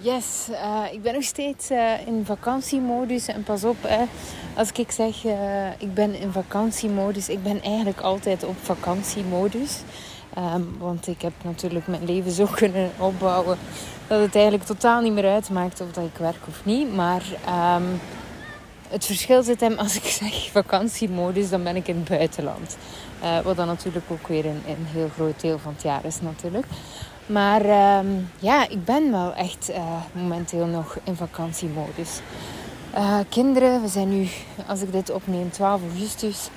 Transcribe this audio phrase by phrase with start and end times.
[0.00, 3.26] Yes, uh, ik ben nog steeds uh, in vakantiemodus.
[3.26, 4.04] En pas op, hè,
[4.54, 9.80] als ik zeg uh, ik ben in vakantiemodus, ik ben eigenlijk altijd op vakantiemodus.
[10.38, 13.58] Um, want ik heb natuurlijk mijn leven zo kunnen opbouwen
[14.06, 16.94] dat het eigenlijk totaal niet meer uitmaakt of dat ik werk of niet.
[16.94, 17.22] Maar
[17.76, 18.00] um,
[18.88, 22.76] het verschil zit hem als ik zeg vakantiemodus, dan ben ik in het buitenland.
[23.44, 26.66] wat dan natuurlijk ook weer een, een heel groot deel van het jaar is natuurlijk.
[27.28, 29.76] Maar um, ja, ik ben wel echt uh,
[30.12, 32.20] momenteel nog in vakantiemodus.
[32.94, 34.28] Uh, kinderen, we zijn nu,
[34.66, 36.48] als ik dit opneem, 12 augustus.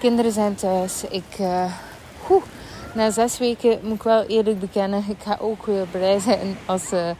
[0.00, 1.04] Kinderen zijn thuis.
[1.04, 1.72] Ik, uh,
[2.94, 6.88] na zes weken moet ik wel eerlijk bekennen, ik ga ook weer blij zijn als
[6.88, 7.14] ze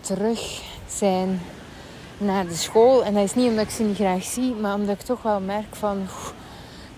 [0.00, 1.40] terug zijn
[2.18, 3.04] naar de school.
[3.04, 5.40] En dat is niet omdat ik ze niet graag zie, maar omdat ik toch wel
[5.40, 6.06] merk van...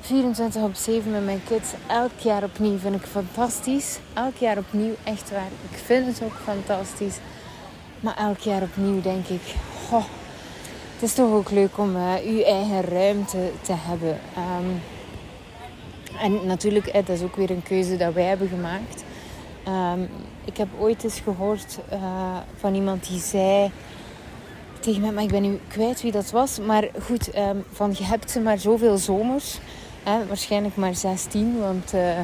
[0.09, 1.73] 24 op 7 met mijn kids.
[1.87, 3.99] Elk jaar opnieuw vind ik fantastisch.
[4.15, 5.51] Elk jaar opnieuw, echt waar.
[5.71, 7.17] Ik vind het ook fantastisch.
[8.01, 9.55] Maar elk jaar opnieuw denk ik...
[9.91, 10.05] Oh,
[10.95, 14.19] het is toch ook leuk om uh, uw eigen ruimte te hebben.
[14.59, 14.81] Um,
[16.21, 19.05] en natuurlijk, dat is ook weer een keuze dat wij hebben gemaakt.
[19.69, 20.09] Um,
[20.45, 23.71] ik heb ooit eens gehoord uh, van iemand die zei
[24.81, 26.59] tegen mij, maar ik ben nu kwijt wie dat was.
[26.59, 29.59] Maar goed, um, van je hebt ze maar zoveel zomers
[30.27, 32.19] waarschijnlijk maar 16, want uh,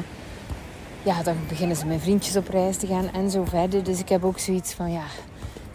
[1.03, 3.83] ja, dan beginnen ze met vriendjes op reis te gaan en zo verder.
[3.83, 5.03] Dus ik heb ook zoiets van, ja,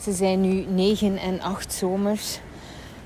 [0.00, 2.38] ze zijn nu 9 en 8 zomers.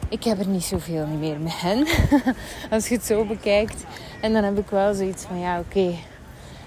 [0.08, 1.86] Ik heb er niet zoveel meer met hen,
[2.70, 3.84] als je het zo bekijkt.
[4.20, 5.94] En dan heb ik wel zoiets van, ja, oké,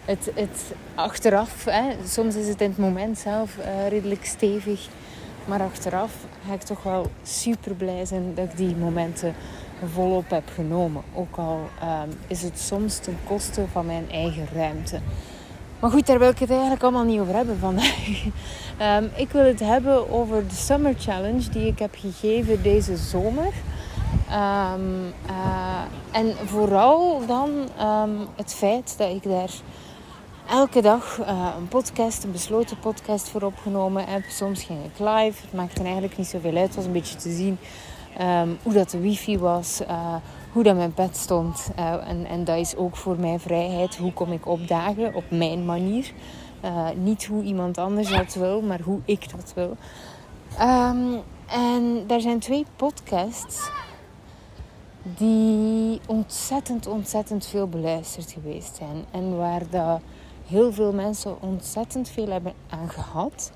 [0.06, 0.64] het, het
[0.96, 4.88] achteraf, hè, soms is het in het moment zelf uh, redelijk stevig.
[5.46, 6.12] Maar achteraf
[6.48, 9.36] ga ik toch wel super blij zijn dat ik die momenten
[9.86, 11.04] volop heb genomen.
[11.14, 15.00] Ook al um, is het soms ten koste van mijn eigen ruimte.
[15.80, 18.24] Maar goed, daar wil ik het eigenlijk allemaal niet over hebben vandaag.
[18.82, 23.54] um, ik wil het hebben over de Summer Challenge die ik heb gegeven deze zomer.
[24.32, 25.82] Um, uh,
[26.12, 27.50] en vooral dan
[28.36, 29.52] het feit dat ik daar
[30.50, 34.24] elke dag uh, een podcast, een besloten podcast voor opgenomen heb.
[34.30, 35.42] Soms ging ik live.
[35.42, 36.66] Het maakte eigenlijk niet zoveel uit.
[36.66, 37.58] Het was een beetje te zien
[38.22, 40.16] Um, hoe dat de wifi was, uh,
[40.52, 41.70] hoe dat mijn bed stond.
[41.80, 43.98] Uh, en, en dat is ook voor mij vrijheid.
[43.98, 46.12] Hoe kom ik opdagen op mijn manier.
[46.66, 49.78] Uh, niet hoe iemand anders dat wil, maar hoe ik dat wil.
[50.62, 53.70] Um, en er zijn twee podcasts
[55.04, 59.06] die ontzettend, ontzettend veel beluisterd geweest zijn.
[59.12, 60.02] En waar
[60.48, 63.52] heel veel mensen ontzettend veel hebben aan gehad.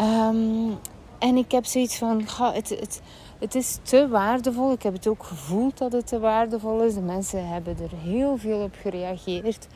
[0.00, 0.78] Um,
[1.18, 3.00] en ik heb zoiets van, ga, het, het,
[3.38, 4.72] het is te waardevol.
[4.72, 6.94] Ik heb het ook gevoeld dat het te waardevol is.
[6.94, 9.66] De mensen hebben er heel veel op gereageerd.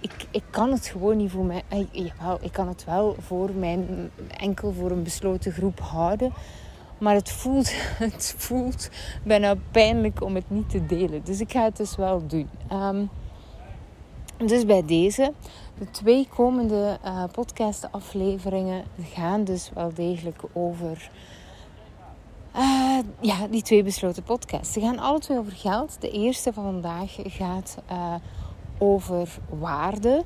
[0.00, 1.62] Ik, ik kan het gewoon niet voor mij.
[1.68, 6.32] Eh, ik kan het wel voor mijn enkel voor een besloten groep houden.
[6.98, 7.72] Maar het voelt,
[8.08, 8.90] het voelt
[9.24, 11.24] bijna pijnlijk om het niet te delen.
[11.24, 12.48] Dus ik ga het dus wel doen.
[12.72, 13.10] Um,
[14.46, 15.32] dus bij deze,
[15.78, 18.84] de twee komende uh, podcast-afleveringen
[19.14, 21.10] gaan dus wel degelijk over
[22.56, 24.72] uh, ja, die twee besloten podcasts.
[24.72, 25.96] Ze gaan alle twee over geld.
[26.00, 28.14] De eerste van vandaag gaat uh,
[28.78, 30.24] over waarde.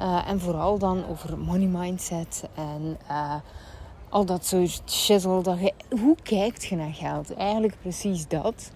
[0.00, 2.98] Uh, en vooral dan over money mindset en
[4.08, 5.42] al dat soort shizzle.
[5.42, 7.34] Dat je, hoe kijkt je naar geld?
[7.34, 8.72] Eigenlijk precies dat.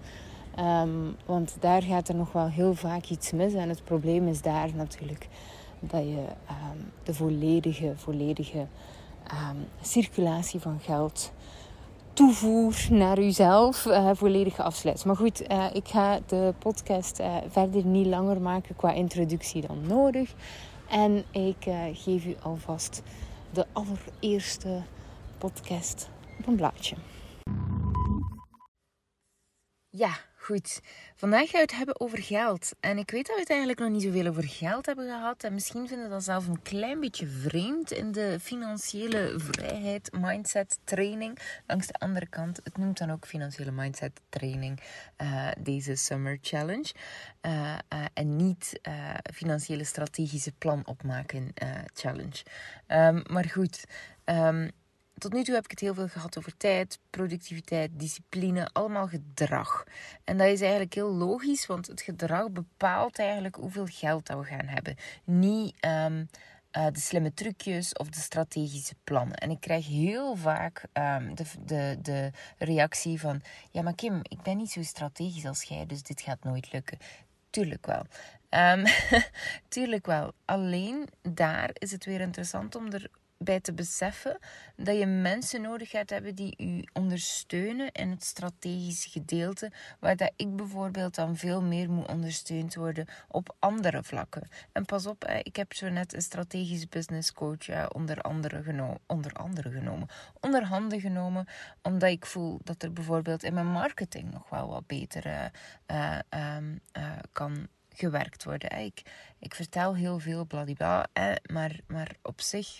[0.59, 3.53] Um, want daar gaat er nog wel heel vaak iets mis.
[3.53, 5.27] En het probleem is daar natuurlijk
[5.79, 8.67] dat je um, de volledige, volledige
[9.49, 11.31] um, circulatie van geld
[12.15, 15.05] toevoer naar uzelf uh, volledig afsluit.
[15.05, 19.87] Maar goed, uh, ik ga de podcast uh, verder niet langer maken qua introductie dan
[19.87, 20.33] nodig.
[20.89, 23.01] En ik geef u alvast
[23.51, 24.81] de allereerste
[25.37, 26.09] podcast
[26.39, 26.95] op een blaadje.
[29.89, 30.09] Ja,
[30.45, 30.81] Goed,
[31.15, 32.71] vandaag gaan we het hebben over geld.
[32.79, 35.43] En ik weet dat we het eigenlijk nog niet zoveel over geld hebben gehad.
[35.43, 40.79] En misschien vinden we dat zelf een klein beetje vreemd in de financiële vrijheid mindset
[40.83, 41.39] training.
[41.67, 44.79] Langs de andere kant, het noemt dan ook financiële mindset training,
[45.21, 46.93] uh, deze Summer Challenge.
[47.41, 48.79] Uh, uh, en niet
[49.33, 51.53] financiële strategische plan opmaken
[51.93, 52.43] challenge.
[52.87, 53.85] Um, maar goed.
[54.25, 54.71] Um,
[55.25, 59.83] tot nu toe heb ik het heel veel gehad over tijd, productiviteit, discipline, allemaal gedrag.
[60.23, 64.43] En dat is eigenlijk heel logisch, want het gedrag bepaalt eigenlijk hoeveel geld dat we
[64.43, 64.95] gaan hebben.
[65.23, 66.29] Niet um,
[66.77, 69.37] uh, de slimme trucjes of de strategische plannen.
[69.37, 73.41] En ik krijg heel vaak um, de, de, de reactie van:
[73.71, 76.97] Ja, maar Kim, ik ben niet zo strategisch als jij, dus dit gaat nooit lukken.
[77.49, 78.05] Tuurlijk wel.
[78.49, 78.83] Um,
[79.67, 80.33] tuurlijk wel.
[80.45, 84.37] Alleen daar is het weer interessant om er bij te beseffen
[84.75, 90.31] dat je mensen nodig gaat hebben die u ondersteunen in het strategische gedeelte, waar dat
[90.35, 94.47] ik bijvoorbeeld dan veel meer moet ondersteund worden op andere vlakken.
[94.71, 99.33] En pas op, ik heb zo net een strategisch business coach onder, andere genomen, onder
[99.33, 100.07] andere genomen,
[100.39, 101.47] onder handen genomen,
[101.81, 105.45] omdat ik voel dat er bijvoorbeeld in mijn marketing nog wel wat beter uh,
[105.91, 108.79] uh, um, uh, kan gewerkt worden.
[108.79, 109.01] Ik,
[109.39, 111.07] ik vertel heel veel bladibla,
[111.51, 112.79] maar, maar op zich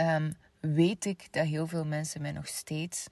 [0.00, 3.06] um, weet ik dat heel veel mensen mij nog steeds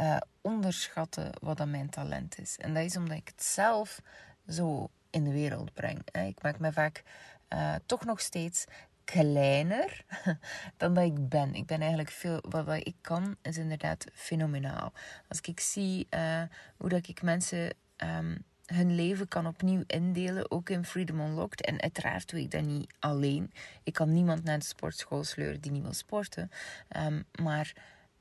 [0.00, 2.56] uh, onderschatten wat dat mijn talent is.
[2.58, 4.00] En dat is omdat ik het zelf
[4.48, 6.10] zo in de wereld breng.
[6.12, 7.02] Ik maak me vaak
[7.48, 8.64] uh, toch nog steeds
[9.04, 10.04] kleiner
[10.76, 11.54] dan dat ik ben.
[11.54, 14.92] Ik ben eigenlijk veel, wat, ik kan, is inderdaad fenomenaal.
[15.28, 16.42] Als ik zie uh,
[16.76, 18.44] hoe dat ik mensen um,
[18.74, 21.64] hun leven kan opnieuw indelen, ook in Freedom Unlocked.
[21.64, 23.52] En uiteraard doe ik dat niet alleen.
[23.82, 26.50] Ik kan niemand naar de sportschool sleuren die niet wil sporten.
[26.96, 27.72] Um, maar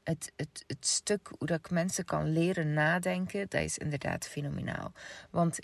[0.04, 4.92] het, het, het stuk hoe dat ik mensen kan leren nadenken, dat is inderdaad fenomenaal.
[5.30, 5.60] Want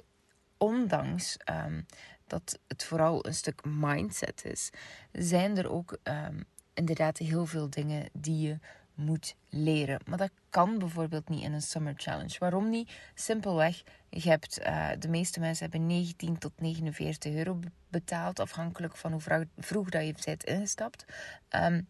[0.57, 1.85] ondanks um,
[2.27, 4.69] dat het vooral een stuk mindset is,
[5.11, 8.59] zijn er ook um, inderdaad heel veel dingen die je
[8.95, 9.99] moet leren.
[10.05, 12.35] Maar dat kan bijvoorbeeld niet in een summer challenge.
[12.39, 12.91] Waarom niet?
[13.13, 17.59] Simpelweg, je hebt, uh, de meeste mensen hebben 19 tot 49 euro
[17.89, 21.05] betaald, afhankelijk van hoe vroeg, dat je bent ingestapt.
[21.49, 21.87] Um,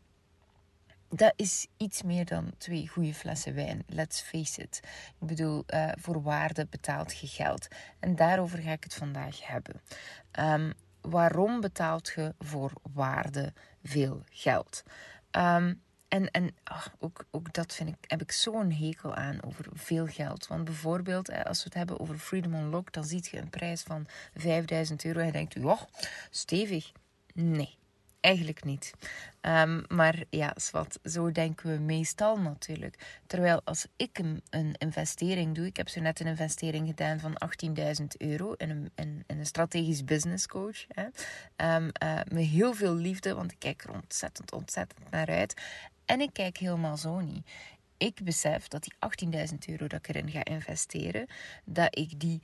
[1.10, 3.84] dat is iets meer dan twee goede flessen wijn.
[3.88, 4.80] Let's face it.
[5.20, 7.68] Ik bedoel, uh, voor waarde betaalt je geld.
[8.00, 9.82] En daarover ga ik het vandaag hebben.
[10.40, 13.54] Um, waarom betaalt je voor waarde
[13.84, 14.84] veel geld?
[15.32, 15.82] Um,
[16.16, 16.56] en, en
[17.00, 20.48] ook, ook dat vind ik, heb ik zo'n hekel aan over veel geld.
[20.48, 24.08] Want bijvoorbeeld, als we het hebben over Freedom Unlocked, dan ziet je een prijs van
[24.34, 25.78] 5000 euro en je denkt, ja,
[26.30, 26.92] stevig.
[27.34, 27.78] Nee,
[28.22, 28.94] eigenlijk niet.
[29.42, 33.20] Um, maar ja, wat, zo denken we meestal natuurlijk.
[33.28, 37.38] Terwijl als ik een, een, investering doe, ik heb zo net een investering gedaan van
[38.00, 40.86] 18.000 euro in een, in, een strategisch business coach.
[40.88, 41.04] Hè.
[41.76, 45.54] Um, uh, met heel veel liefde, want ik kijk er ontzettend, ontzettend naar uit.
[46.06, 47.48] En ik kijk helemaal zo niet.
[47.98, 48.94] Ik besef dat die
[49.52, 51.28] 18.000 euro dat ik erin ga investeren,
[51.64, 52.42] dat ik die.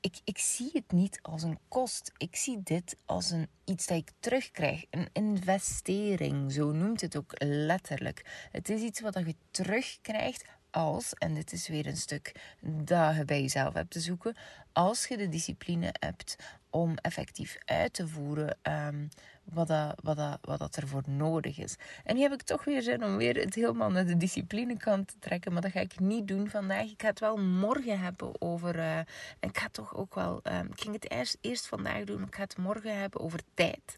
[0.00, 2.12] Ik, ik zie het niet als een kost.
[2.16, 4.84] Ik zie dit als een, iets dat ik terugkrijg.
[4.90, 8.48] Een investering, zo noemt het ook letterlijk.
[8.52, 13.24] Het is iets wat je terugkrijgt als, en dit is weer een stuk dat je
[13.24, 14.36] bij jezelf hebt te zoeken,
[14.72, 16.36] als je de discipline hebt
[16.70, 19.08] om effectief uit te voeren um,
[19.44, 21.76] wat, dat, wat, dat, wat dat ervoor nodig is.
[22.04, 25.18] En nu heb ik toch weer zin om weer het helemaal naar de disciplinekant te
[25.18, 26.84] trekken, maar dat ga ik niet doen vandaag.
[26.84, 29.06] Ik ga het wel morgen hebben over, en
[29.40, 32.42] ik ga toch ook wel, um, ik ging het eerst, eerst vandaag doen, ik ga
[32.42, 33.96] het morgen hebben over tijd.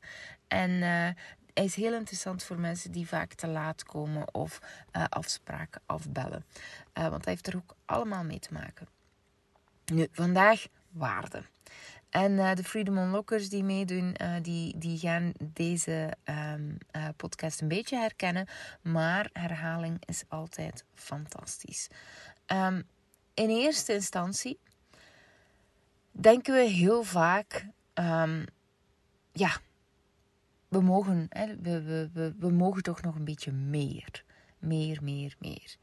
[0.48, 1.08] En uh,
[1.54, 4.60] hij is heel interessant voor mensen die vaak te laat komen of
[4.96, 6.44] uh, afspraken afbellen.
[6.98, 8.88] Uh, want hij heeft er ook allemaal mee te maken.
[9.84, 11.44] Nu, vandaag waarde.
[12.10, 16.78] En uh, de Freedom Unlockers die meedoen, die, die gaan deze um,
[17.16, 18.46] podcast een beetje herkennen.
[18.82, 21.88] Maar herhaling is altijd fantastisch.
[22.46, 22.82] Um,
[23.34, 24.58] in eerste instantie
[26.10, 27.66] denken we heel vaak...
[27.94, 28.44] Um,
[29.32, 29.50] ja,
[30.72, 34.24] we mogen, hè, we, we, we, mogen toch nog een beetje meer.
[34.58, 35.76] Meer, meer, meer.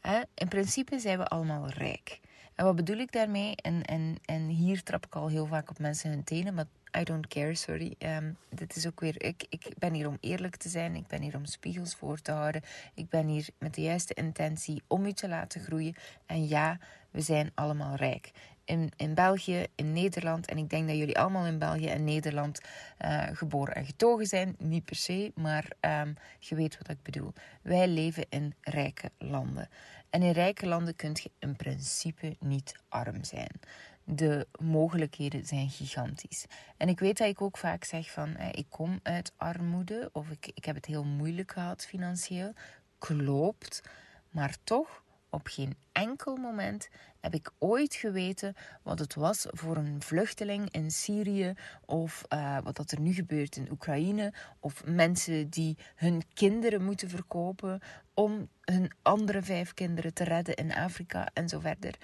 [0.00, 0.20] Hè?
[0.34, 2.20] In principe zijn we allemaal rijk.
[2.54, 3.56] En wat bedoel ik daarmee?
[3.56, 6.66] En, en, en hier trap ik al heel vaak op mensen hun tenen, maar
[6.98, 7.94] I don't care, sorry.
[7.98, 9.46] Um, dit is ook weer ik.
[9.48, 10.94] Ik ben hier om eerlijk te zijn.
[10.94, 12.62] Ik ben hier om spiegels voor te houden.
[12.94, 15.94] Ik ben hier met de juiste intentie om u te laten groeien.
[16.26, 16.78] En ja,
[17.10, 18.30] we zijn allemaal rijk
[18.70, 20.46] in, in België, in Nederland.
[20.46, 22.60] En ik denk dat jullie allemaal in België en Nederland
[23.04, 24.54] uh, geboren en getogen zijn.
[24.58, 27.32] Niet per se, maar um, je weet wat ik bedoel.
[27.62, 29.68] Wij leven in rijke landen.
[30.10, 33.60] En in rijke landen kun je in principe niet arm zijn.
[34.04, 36.46] De mogelijkheden zijn gigantisch.
[36.76, 40.30] En ik weet dat ik ook vaak zeg van, eh, ik kom uit armoede of
[40.30, 42.52] ik, ik heb het heel moeilijk gehad financieel.
[42.98, 43.82] Klopt,
[44.30, 46.88] maar toch op geen enkel moment
[47.20, 52.76] heb ik ooit geweten wat het was voor een vluchteling in Syrië of uh, wat
[52.76, 57.80] dat er nu gebeurt in Oekraïne of mensen die hun kinderen moeten verkopen
[58.14, 61.94] om hun andere vijf kinderen te redden in Afrika en zo verder.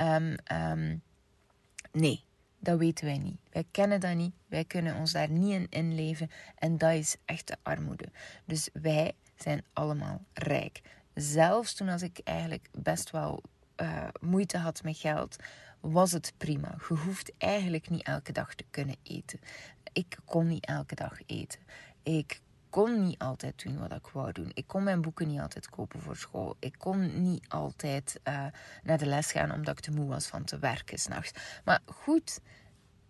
[0.00, 1.02] Um, um,
[1.92, 2.24] nee,
[2.58, 3.38] dat weten wij niet.
[3.50, 4.34] Wij kennen dat niet.
[4.46, 6.30] Wij kunnen ons daar niet in inleven.
[6.58, 8.08] En dat is echte armoede.
[8.44, 10.80] Dus wij zijn allemaal rijk.
[11.16, 13.42] Zelfs toen als ik eigenlijk best wel
[13.76, 15.36] uh, moeite had met geld,
[15.80, 16.74] was het prima.
[16.88, 19.40] Je hoeft eigenlijk niet elke dag te kunnen eten.
[19.92, 21.60] Ik kon niet elke dag eten.
[22.02, 24.50] Ik kon niet altijd doen wat ik wou doen.
[24.54, 26.56] Ik kon mijn boeken niet altijd kopen voor school.
[26.58, 28.46] Ik kon niet altijd uh,
[28.82, 31.32] naar de les gaan omdat ik te moe was van te werken s'nachts.
[31.64, 32.40] Maar goed,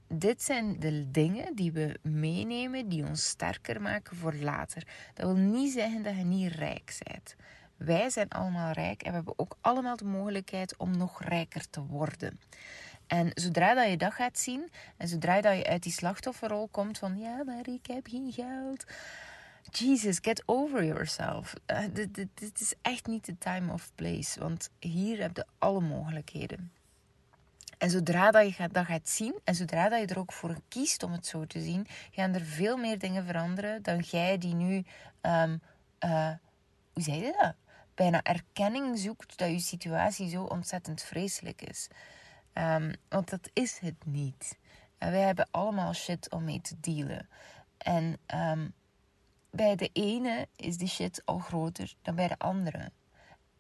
[0.09, 4.87] dit zijn de dingen die we meenemen, die ons sterker maken voor later.
[5.15, 7.37] Dat wil niet zeggen dat je niet rijk bent.
[7.77, 11.83] Wij zijn allemaal rijk en we hebben ook allemaal de mogelijkheid om nog rijker te
[11.83, 12.41] worden.
[13.07, 16.99] En zodra dat je dat gaat zien en zodra dat je uit die slachtofferrol komt
[16.99, 18.85] van ja, maar ik heb geen geld.
[19.71, 21.55] Jesus, get over yourself.
[21.67, 26.73] Uh, dit, is echt niet de time of place, want hier heb je alle mogelijkheden.
[27.79, 31.03] En zodra dat je dat gaat zien en zodra dat je er ook voor kiest
[31.03, 34.85] om het zo te zien, gaan er veel meer dingen veranderen dan jij die nu,
[35.23, 35.61] um,
[36.05, 36.31] uh,
[36.93, 37.55] hoe zei je dat?
[37.97, 41.89] Bijna erkenning zoekt dat je situatie zo ontzettend vreselijk is.
[42.55, 44.59] Um, want dat is het niet.
[44.99, 47.29] En wij hebben allemaal shit om mee te dealen.
[47.79, 48.73] En um,
[49.51, 52.91] bij de ene is die shit al groter dan bij de andere.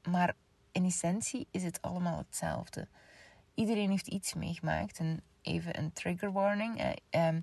[0.08, 0.34] Maar
[0.72, 2.88] in essentie is het allemaal hetzelfde.
[3.54, 4.98] Iedereen heeft iets meegemaakt.
[4.98, 6.80] En even een trigger warning.
[7.10, 7.40] Eh, um,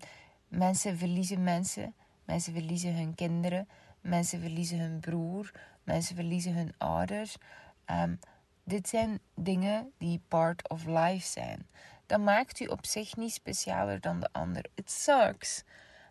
[0.48, 1.96] mensen verliezen mensen.
[2.26, 3.68] Mensen verliezen hun kinderen.
[4.02, 5.52] Mensen verliezen hun broer.
[5.84, 7.38] Mensen verliezen hun ouders.
[7.86, 8.20] Um,
[8.64, 11.68] dit zijn dingen die part of life zijn.
[12.06, 14.66] Dat maakt u op zich niet specialer dan de ander.
[14.76, 15.64] It sucks.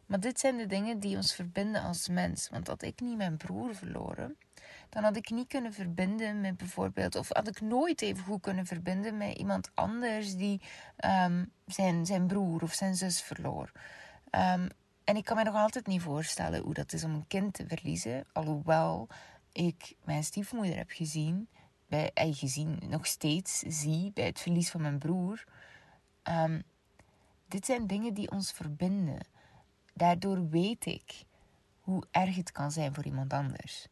[0.07, 2.49] Maar dit zijn de dingen die ons verbinden als mens.
[2.49, 4.37] Want had ik niet mijn broer verloren,
[4.89, 8.67] dan had ik niet kunnen verbinden met bijvoorbeeld, of had ik nooit even goed kunnen
[8.67, 10.61] verbinden met iemand anders die
[11.25, 13.73] um, zijn, zijn broer of zijn zus verloor.
[14.31, 14.69] Um,
[15.05, 17.67] en ik kan me nog altijd niet voorstellen hoe dat is om een kind te
[17.67, 19.09] verliezen, alhoewel
[19.53, 21.49] ik mijn stiefmoeder heb gezien
[21.87, 25.45] bij, en gezien nog steeds zie bij het verlies van mijn broer.
[26.29, 26.63] Um,
[27.47, 29.27] dit zijn dingen die ons verbinden.
[29.95, 31.25] Daardoor weet ik
[31.81, 33.87] hoe erg het kan zijn voor iemand anders.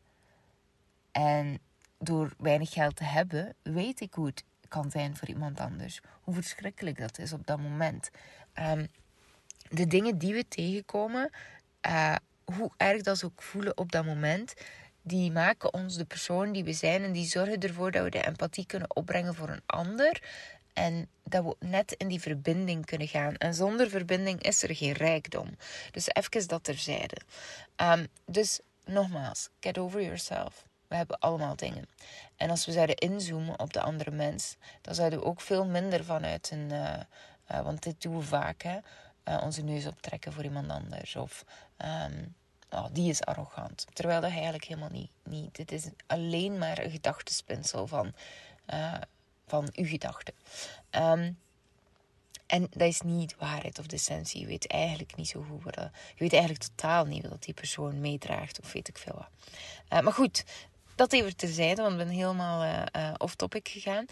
[1.10, 1.58] En
[1.98, 6.00] door weinig geld te hebben, weet ik hoe het kan zijn voor iemand anders.
[6.20, 8.10] Hoe verschrikkelijk dat is op dat moment.
[8.54, 8.88] Um,
[9.68, 11.30] de dingen die we tegenkomen,
[11.86, 14.54] uh, hoe erg dat ze ook voelen op dat moment,
[15.02, 18.26] die maken ons de persoon die we zijn en die zorgen ervoor dat we de
[18.26, 20.23] empathie kunnen opbrengen voor een ander.
[20.73, 23.37] En dat we net in die verbinding kunnen gaan.
[23.37, 25.57] En zonder verbinding is er geen rijkdom.
[25.90, 27.16] Dus even dat terzijde.
[27.76, 30.64] Um, dus nogmaals, get over yourself.
[30.88, 31.88] We hebben allemaal dingen.
[32.37, 36.04] En als we zouden inzoomen op de andere mens, dan zouden we ook veel minder
[36.04, 36.71] vanuit een.
[36.71, 37.00] Uh,
[37.50, 38.78] uh, want dit doen we vaak, hè?
[39.25, 41.16] Uh, onze neus optrekken voor iemand anders.
[41.16, 41.45] Of
[41.78, 42.35] um,
[42.70, 43.86] oh, die is arrogant.
[43.92, 45.54] Terwijl dat eigenlijk helemaal niet, niet.
[45.56, 48.12] Dit is alleen maar een gedachtespinsel van,
[48.74, 48.94] uh,
[49.46, 50.34] van uw gedachten.
[50.90, 51.38] Um,
[52.46, 54.40] en dat is niet waarheid of de essentie.
[54.40, 58.00] Je weet eigenlijk niet zo goed wat Je weet eigenlijk totaal niet wat die persoon
[58.00, 59.28] meedraagt of weet ik veel wat.
[59.92, 60.44] Uh, maar goed,
[60.94, 64.04] dat even terzijde, want ik ben helemaal uh, off-topic gegaan.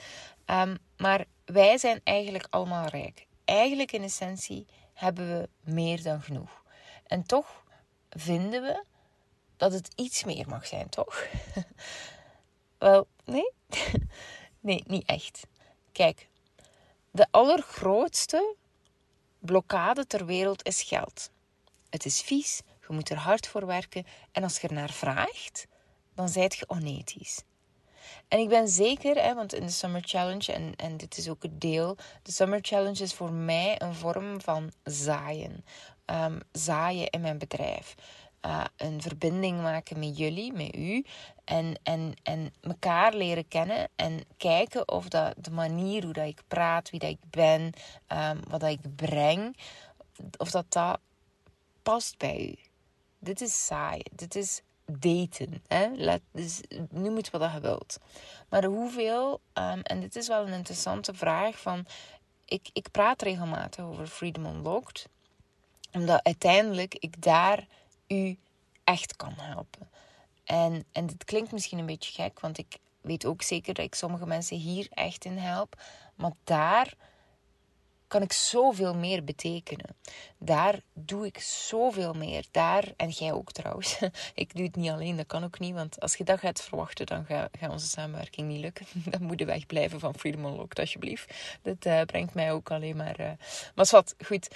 [0.46, 3.26] Um, maar wij zijn eigenlijk allemaal rijk.
[3.44, 6.62] Eigenlijk in essentie hebben we meer dan genoeg.
[7.06, 7.64] En toch
[8.10, 8.84] vinden we
[9.56, 11.26] dat het iets meer mag zijn, toch?
[12.78, 13.52] Wel, nee?
[14.60, 15.46] nee, niet echt.
[15.92, 16.28] Kijk,
[17.10, 18.54] de allergrootste
[19.38, 21.30] blokkade ter wereld is geld.
[21.90, 25.66] Het is vies, je moet er hard voor werken en als je ernaar vraagt,
[26.14, 27.42] dan zijt je onethisch.
[28.28, 31.42] En ik ben zeker, hè, want in de Summer Challenge, en, en dit is ook
[31.42, 35.64] het deel, de Summer Challenge is voor mij een vorm van zaaien.
[36.06, 37.94] Um, zaaien in mijn bedrijf.
[38.46, 41.04] Uh, een verbinding maken met jullie, met u.
[41.44, 46.42] En, en, en elkaar leren kennen en kijken of dat de manier hoe dat ik
[46.48, 47.72] praat, wie dat ik ben,
[48.08, 49.56] um, wat dat ik breng,
[50.36, 51.00] of dat dat
[51.82, 52.68] past bij u.
[53.18, 54.02] Dit is saai.
[54.12, 54.62] Dit is
[54.92, 55.62] daten.
[55.66, 55.88] Hè?
[55.94, 57.98] Let, dus, noem het wat je.
[58.48, 61.86] Maar hoeveel, um, en dit is wel een interessante vraag van...
[62.44, 65.08] Ik, ik praat regelmatig over Freedom Unlocked.
[65.92, 67.66] Omdat uiteindelijk ik daar
[68.06, 68.38] u
[68.84, 69.90] echt kan helpen.
[70.44, 73.94] En, en dit klinkt misschien een beetje gek, want ik weet ook zeker dat ik
[73.94, 75.82] sommige mensen hier echt in help.
[76.14, 76.94] Maar daar
[78.08, 79.96] kan ik zoveel meer betekenen.
[80.38, 82.44] Daar doe ik zoveel meer.
[82.50, 83.98] Daar, en jij ook trouwens.
[84.34, 85.74] ik doe het niet alleen, dat kan ook niet.
[85.74, 88.86] Want als je dat gaat verwachten, dan gaat ga onze samenwerking niet lukken.
[89.12, 91.34] dan moet je wegblijven van Freedom Unlocked, alsjeblieft.
[91.62, 93.20] Dat uh, brengt mij ook alleen maar...
[93.20, 93.30] Uh...
[93.74, 94.48] Maar wat, goed.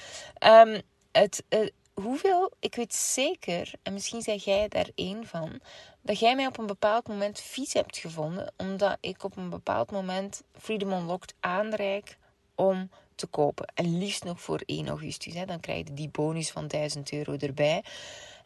[0.47, 0.81] Um,
[1.13, 5.61] het, uh, hoeveel, ik weet zeker, en misschien zeg jij daar één van,
[6.01, 9.91] dat jij mij op een bepaald moment vies hebt gevonden, omdat ik op een bepaald
[9.91, 12.19] moment Freedom Unlocked aanreik
[12.55, 13.73] om te kopen.
[13.75, 15.35] En liefst nog voor 1 augustus.
[15.35, 15.45] Hè.
[15.45, 17.85] Dan krijg je die bonus van 1000 euro erbij.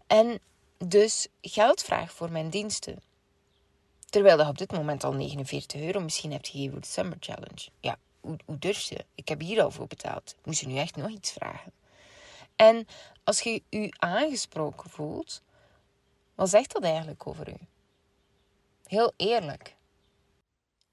[0.06, 0.40] En
[0.78, 3.02] dus geld vraag voor mijn diensten.
[4.11, 7.68] Terwijl dat op dit moment al 49 euro misschien hebt gegeven voor de Summer Challenge.
[7.80, 9.04] Ja, hoe, hoe durf je?
[9.14, 10.35] Ik heb hier al voor betaald.
[10.44, 11.73] Moest je nu echt nog iets vragen?
[12.56, 12.87] En
[13.25, 15.42] als je je aangesproken voelt,
[16.35, 17.56] wat zegt dat eigenlijk over u?
[18.87, 19.75] Heel eerlijk.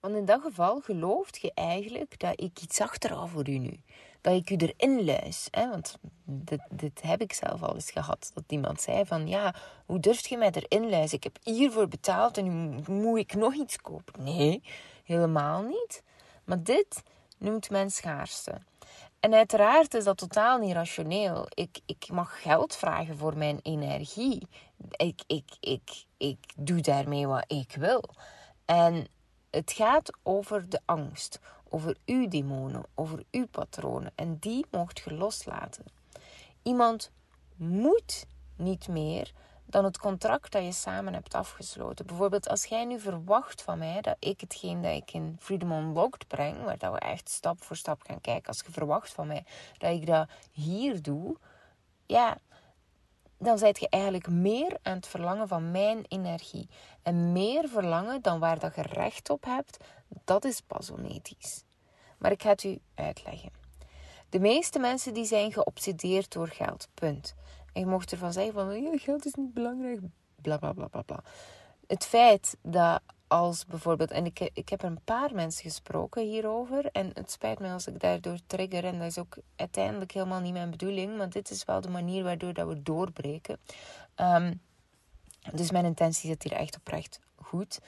[0.03, 3.79] Want in dat geval gelooft je eigenlijk dat ik iets achterhaal voor u nu.
[4.21, 5.47] Dat ik u erin luis.
[5.51, 5.69] Hè?
[5.69, 8.31] Want dit, dit heb ik zelf al eens gehad.
[8.33, 9.55] Dat iemand zei van, ja,
[9.85, 11.17] hoe durft je mij erin luisteren?
[11.17, 14.23] Ik heb hiervoor betaald en nu moet ik nog iets kopen.
[14.23, 14.63] Nee,
[15.03, 16.03] helemaal niet.
[16.43, 17.03] Maar dit
[17.37, 18.57] noemt men schaarste.
[19.19, 21.45] En uiteraard is dat totaal niet rationeel.
[21.53, 24.47] Ik, ik mag geld vragen voor mijn energie.
[24.91, 28.03] Ik, ik, ik, ik doe daarmee wat ik wil.
[28.65, 29.07] En
[29.53, 34.11] het gaat over de angst, over uw demonen, over uw patronen.
[34.15, 35.85] En die mocht je loslaten.
[36.61, 37.11] Iemand
[37.55, 39.31] moet niet meer
[39.65, 42.05] dan het contract dat je samen hebt afgesloten.
[42.05, 46.27] Bijvoorbeeld als jij nu verwacht van mij dat ik hetgeen dat ik in Freedom Unlocked
[46.27, 49.45] breng, waar dat we echt stap voor stap gaan kijken, als je verwacht van mij
[49.77, 51.37] dat ik dat hier doe,
[52.05, 52.37] ja,
[53.43, 56.69] dan zijt je eigenlijk meer aan het verlangen van mijn energie.
[57.01, 59.77] En meer verlangen dan waar dat je recht op hebt,
[60.23, 61.63] dat is pasonetisch.
[62.17, 63.51] Maar ik ga het u uitleggen.
[64.29, 66.87] De meeste mensen die zijn geobsedeerd door geld.
[66.93, 67.35] Punt.
[67.73, 69.99] En je mocht ervan zeggen van geld is niet belangrijk.
[70.41, 71.23] Bla bla bla bla.
[71.87, 73.01] Het feit dat
[73.33, 76.85] als bijvoorbeeld, en ik, ik heb een paar mensen gesproken hierover.
[76.85, 78.85] En het spijt me als ik daardoor trigger.
[78.85, 81.17] En dat is ook uiteindelijk helemaal niet mijn bedoeling.
[81.17, 83.59] Maar dit is wel de manier waardoor dat we doorbreken.
[84.15, 84.61] Um,
[85.53, 87.79] dus mijn intentie zit hier echt oprecht goed.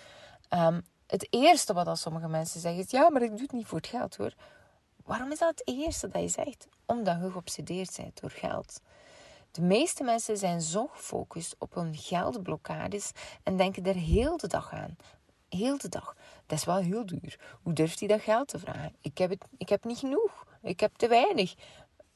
[0.50, 3.68] Um, het eerste wat al sommige mensen zeggen is: ja, maar ik doe het niet
[3.68, 4.34] voor het geld hoor.
[5.04, 6.68] Waarom is dat het eerste dat je zegt?
[6.86, 8.82] Omdat je geobsedeerd bent door geld.
[9.52, 13.12] De meeste mensen zijn zo gefocust op hun geldblokkades
[13.44, 14.96] en denken er heel de dag aan.
[15.50, 16.16] Heel de dag.
[16.46, 17.40] Dat is wel heel duur.
[17.64, 18.96] Hoe durft hij dat geld te vragen?
[19.02, 20.46] Ik heb, het, ik heb niet genoeg.
[20.62, 21.56] Ik heb te weinig.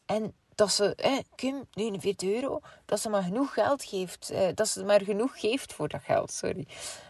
[0.05, 4.29] En dat ze, eh, Kim, 49 euro, dat ze maar genoeg geld geeft.
[4.29, 6.67] Eh, dat ze maar genoeg geeft voor dat geld, sorry.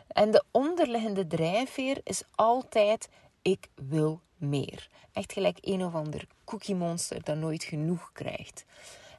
[0.08, 3.10] En de onderliggende drijfveer is altijd:
[3.41, 4.89] ik wil meer.
[5.13, 8.65] Echt gelijk een of ander cookie monster dat nooit genoeg krijgt.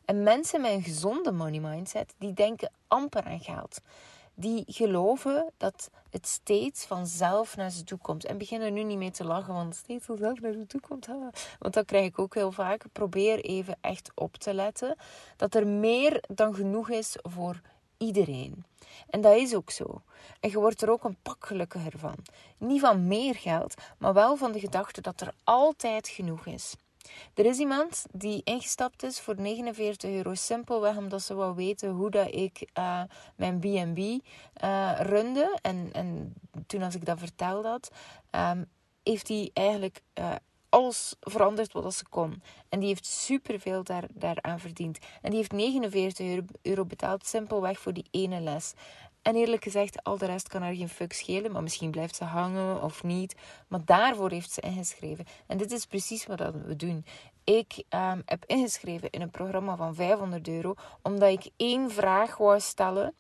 [0.05, 3.81] En mensen met een gezonde money mindset, die denken amper aan geld.
[4.35, 8.25] Die geloven dat het steeds vanzelf naar ze toe komt.
[8.25, 11.07] En beginnen nu niet mee te lachen, want steeds vanzelf naar ze toe komt.
[11.59, 12.85] Want dat krijg ik ook heel vaak.
[12.93, 14.97] Probeer even echt op te letten
[15.37, 17.61] dat er meer dan genoeg is voor
[17.97, 18.65] iedereen.
[19.09, 20.03] En dat is ook zo.
[20.41, 22.17] En je wordt er ook een pak gelukkiger van.
[22.59, 26.75] Niet van meer geld, maar wel van de gedachte dat er altijd genoeg is.
[27.35, 32.11] Er is iemand die ingestapt is voor 49 euro simpelweg omdat ze wou weten hoe
[32.11, 33.03] dat ik uh,
[33.37, 35.59] mijn B&B uh, runde.
[35.63, 36.35] En, en
[36.67, 37.91] toen als ik dat vertelde had,
[38.31, 38.67] um,
[39.03, 40.33] heeft hij eigenlijk uh,
[40.71, 42.43] alles veranderd wat ze kon.
[42.69, 44.99] En die heeft superveel daar, daaraan verdiend.
[45.23, 48.73] En die heeft 49 euro, euro betaald simpelweg voor die ene les.
[49.23, 51.53] En eerlijk gezegd, al de rest kan haar geen fuck schelen.
[51.53, 53.37] Maar misschien blijft ze hangen of niet.
[53.69, 55.25] Maar daarvoor heeft ze ingeschreven.
[55.47, 57.05] En dit is precies wat we doen.
[57.45, 60.75] Ik um, heb ingeschreven in een programma van 500 euro.
[61.03, 63.15] Omdat ik één vraag wou stellen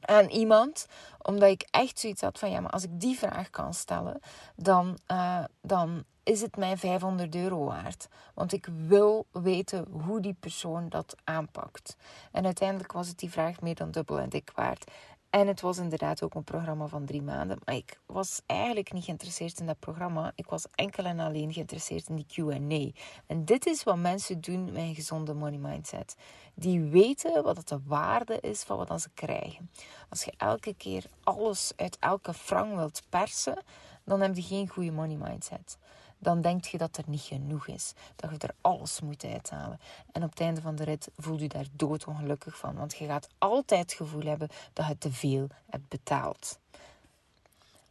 [0.00, 0.86] aan iemand.
[1.22, 2.50] Omdat ik echt zoiets had van...
[2.50, 4.20] Ja, maar als ik die vraag kan stellen...
[4.56, 8.08] Dan, uh, dan is het mij 500 euro waard.
[8.34, 11.96] Want ik wil weten hoe die persoon dat aanpakt.
[12.32, 14.90] En uiteindelijk was het die vraag meer dan dubbel en dik waard.
[15.36, 17.58] En het was inderdaad ook een programma van drie maanden.
[17.64, 20.32] Maar ik was eigenlijk niet geïnteresseerd in dat programma.
[20.34, 22.98] Ik was enkel en alleen geïnteresseerd in die QA.
[23.26, 26.16] En dit is wat mensen doen met een gezonde money mindset.
[26.54, 29.70] Die weten wat het de waarde is van wat ze krijgen.
[30.08, 33.58] Als je elke keer alles uit elke frank wilt persen,
[34.04, 35.78] dan heb je geen goede money mindset
[36.26, 37.92] dan denk je dat er niet genoeg is.
[38.16, 39.80] Dat je er alles moet uithalen.
[40.12, 42.74] En op het einde van de rit voel je daar doodongelukkig van.
[42.74, 46.58] Want je gaat altijd het gevoel hebben dat je te veel hebt betaald.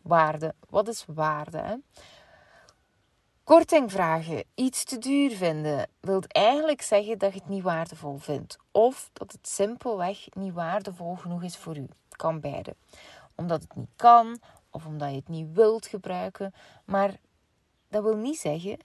[0.01, 0.53] Waarde.
[0.69, 1.57] Wat is waarde?
[1.57, 1.75] Hè?
[3.43, 8.57] Korting vragen, iets te duur vinden, wil eigenlijk zeggen dat je het niet waardevol vindt.
[8.71, 11.85] Of dat het simpelweg niet waardevol genoeg is voor u.
[12.09, 12.75] Kan beide.
[13.35, 16.53] Omdat het niet kan, of omdat je het niet wilt gebruiken.
[16.85, 17.13] Maar
[17.95, 18.77] dat wil niet zeggen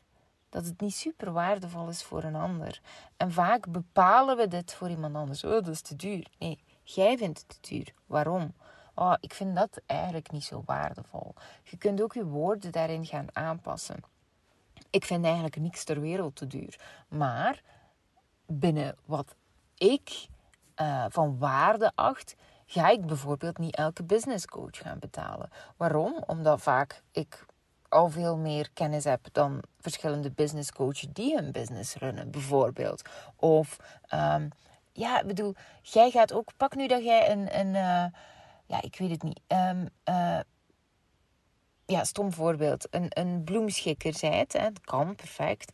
[0.48, 2.80] dat het niet super waardevol is voor een ander.
[3.16, 5.44] En vaak bepalen we dit voor iemand anders.
[5.44, 6.26] Oh, dat is te duur.
[6.38, 7.94] Nee, jij vindt het te duur.
[8.06, 8.54] Waarom?
[8.94, 11.34] Oh, ik vind dat eigenlijk niet zo waardevol.
[11.62, 14.02] Je kunt ook je woorden daarin gaan aanpassen.
[14.90, 16.80] Ik vind eigenlijk niks ter wereld te duur.
[17.08, 17.62] Maar
[18.46, 19.34] binnen wat
[19.74, 20.26] ik
[20.76, 25.50] uh, van waarde acht, ga ik bijvoorbeeld niet elke business coach gaan betalen.
[25.76, 26.22] Waarom?
[26.26, 27.48] Omdat vaak ik
[27.90, 33.02] al veel meer kennis heb dan verschillende business coaches die hun business runnen, bijvoorbeeld.
[33.36, 33.76] Of
[34.14, 34.48] um,
[34.92, 38.20] ja, ik bedoel, jij gaat ook, pak nu dat jij een, een uh,
[38.66, 40.40] ja, ik weet het niet, um, uh,
[41.86, 45.72] ja, stom voorbeeld, een, een bloemschikker zijt, hè, dat kan, perfect.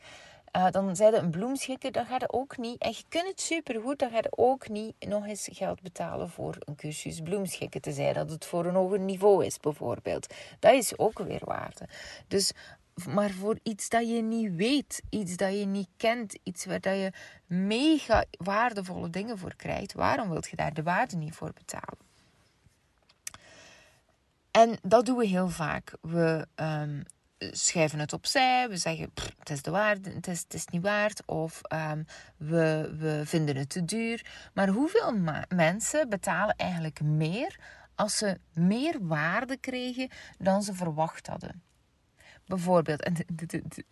[0.56, 3.98] Uh, dan zijn een bloemschikker, dan ga je ook niet, en je kunt het supergoed,
[3.98, 7.80] dan ga je ook niet nog eens geld betalen voor een cursus bloemschikken.
[7.80, 10.34] Te zijn dat het voor een hoger niveau is, bijvoorbeeld.
[10.58, 11.88] Dat is ook weer waarde.
[12.28, 12.52] Dus,
[13.08, 16.94] maar voor iets dat je niet weet, iets dat je niet kent, iets waar dat
[16.94, 17.12] je
[17.46, 21.98] mega waardevolle dingen voor krijgt, waarom wilt je daar de waarde niet voor betalen?
[24.50, 25.92] En dat doen we heel vaak.
[26.00, 27.04] We um,
[27.38, 28.68] schrijven het opzij.
[28.68, 31.27] We zeggen, het is de waarde, het is, het is niet waard.
[31.27, 34.27] Of um, we, we vinden het te duur.
[34.55, 35.12] Maar hoeveel
[35.49, 37.59] mensen betalen eigenlijk meer
[37.94, 41.62] als ze meer waarde kregen dan ze verwacht hadden?
[42.46, 43.14] Bijvoorbeeld, en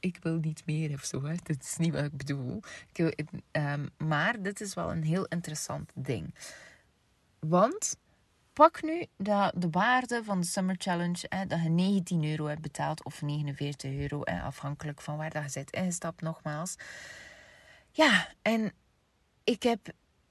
[0.00, 1.34] ik wil niet meer of zo, hè.
[1.42, 2.60] dat is niet wat ik bedoel.
[2.92, 6.34] Ik um, maar dit is wel een heel interessant ding.
[7.38, 7.96] Want
[8.54, 12.60] Pak nu dat de waarde van de Summer Challenge, hè, dat je 19 euro hebt
[12.60, 16.76] betaald of 49 euro, hè, afhankelijk van waar dat je zit ingestapt nogmaals.
[17.90, 18.72] Ja, en
[19.44, 19.80] ik heb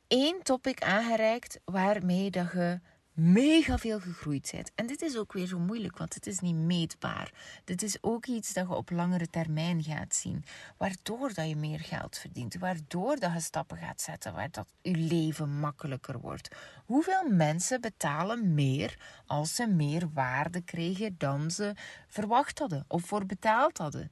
[0.08, 2.80] één topic aangereikt waarmee dat je
[3.14, 4.72] mega veel gegroeid bent.
[4.76, 7.32] En dit is ook weer zo moeilijk, want het is niet meetbaar.
[7.64, 10.44] Dit is ook iets dat je op langere termijn gaat zien.
[10.78, 12.56] Waardoor dat je meer geld verdient.
[12.56, 14.34] Waardoor dat je stappen gaat zetten.
[14.34, 16.56] Waardoor je leven makkelijker wordt.
[16.86, 21.74] Hoeveel mensen betalen meer als ze meer waarde kregen dan ze
[22.08, 24.12] verwacht hadden of voor betaald hadden?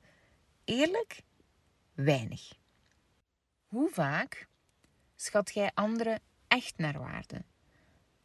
[0.64, 1.22] Eerlijk?
[1.94, 2.60] Weinig.
[3.66, 4.48] Hoe vaak
[5.16, 7.44] schat jij anderen echt naar waarde?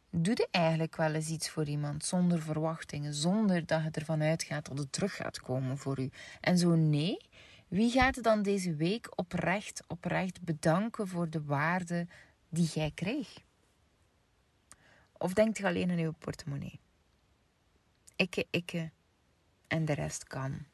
[0.09, 4.65] Doe je eigenlijk wel eens iets voor iemand zonder verwachtingen, zonder dat je ervan uitgaat
[4.65, 6.09] dat het terug gaat komen voor u?
[6.41, 7.17] En zo nee,
[7.67, 12.07] wie gaat je dan deze week oprecht, oprecht bedanken voor de waarde
[12.49, 13.45] die jij kreeg?
[15.17, 16.79] Of denkt je alleen aan uw portemonnee?
[18.15, 18.91] Ikke, ikke
[19.67, 20.65] en de rest kan.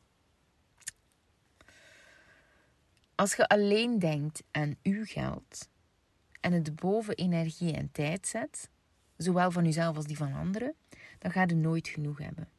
[3.16, 5.70] Als je alleen denkt aan uw geld
[6.40, 8.70] en het boven energie en tijd zet,
[9.18, 10.76] zowel van jezelf als die van anderen,
[11.20, 12.50] dan ga je nooit genoeg hebben.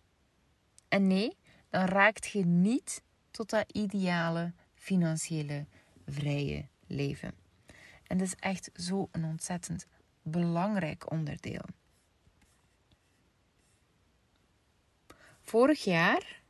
[0.88, 1.36] En nee,
[1.68, 5.66] dan raakt je niet tot dat ideale financiële
[6.06, 7.34] vrije leven.
[8.06, 9.86] En dat is echt zo een ontzettend
[10.22, 11.64] belangrijk onderdeel.
[15.40, 16.42] Vorig jaar,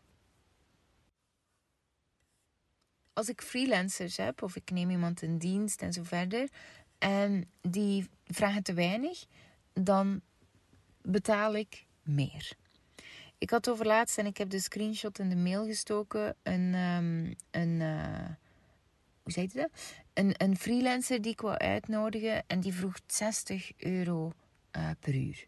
[3.12, 6.48] als ik freelancers heb of ik neem iemand in dienst en zo verder,
[6.98, 9.26] en die vragen te weinig,
[9.74, 10.20] dan
[11.02, 12.52] betaal ik meer.
[13.38, 16.36] Ik had over laatst en ik heb de screenshot in de mail gestoken.
[16.42, 18.26] Een, um, een uh,
[19.22, 19.70] hoe zei je dat?
[20.12, 24.32] Een, een freelancer die ik wou uitnodigen en die vroeg 60 euro
[24.76, 25.46] uh, per uur.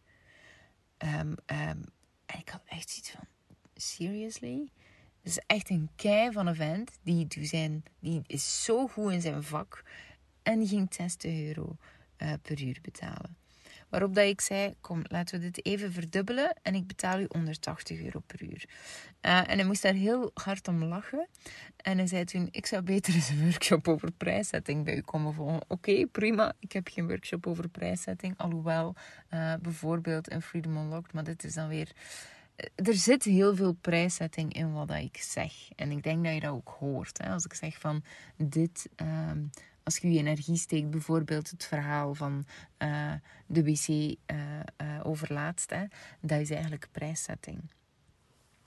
[0.99, 1.37] Um, um,
[2.27, 3.27] en ik had echt zoiets van,
[3.75, 4.71] seriously?
[5.23, 6.99] Dat is echt een kei van een vent.
[7.03, 9.85] Die, zijn, die is zo goed in zijn vak.
[10.43, 11.77] En die ging 60 euro
[12.19, 13.37] uh, per uur betalen.
[13.88, 18.01] Waarop dat ik zei, kom, laten we dit even verdubbelen en ik betaal u 180
[18.01, 18.64] euro per uur.
[19.22, 21.29] Uh, en hij moest daar heel hard om lachen.
[21.77, 25.35] En hij zei toen, ik zou beter eens een workshop over prijszetting bij u komen
[25.35, 25.61] volgen.
[25.68, 28.35] Oké, prima, ik heb geen workshop over prijszetting.
[28.37, 28.94] Alhoewel,
[29.35, 31.92] uh, bijvoorbeeld in Freedom Unlocked, maar dit is dan weer...
[32.57, 35.53] Eh, er zit heel veel prijszetting in wat ik zeg.
[35.77, 37.18] En ik denk dat je dat ook hoort.
[37.18, 37.31] Hè?
[37.31, 38.03] Als ik zeg van
[38.37, 38.88] dit...
[39.03, 39.31] Uh,
[39.87, 42.46] als je je energie steekt, bijvoorbeeld het verhaal van
[42.79, 43.12] uh,
[43.46, 45.85] de wc uh, uh, overlaatst, hè,
[46.20, 47.61] dat is eigenlijk prijszetting.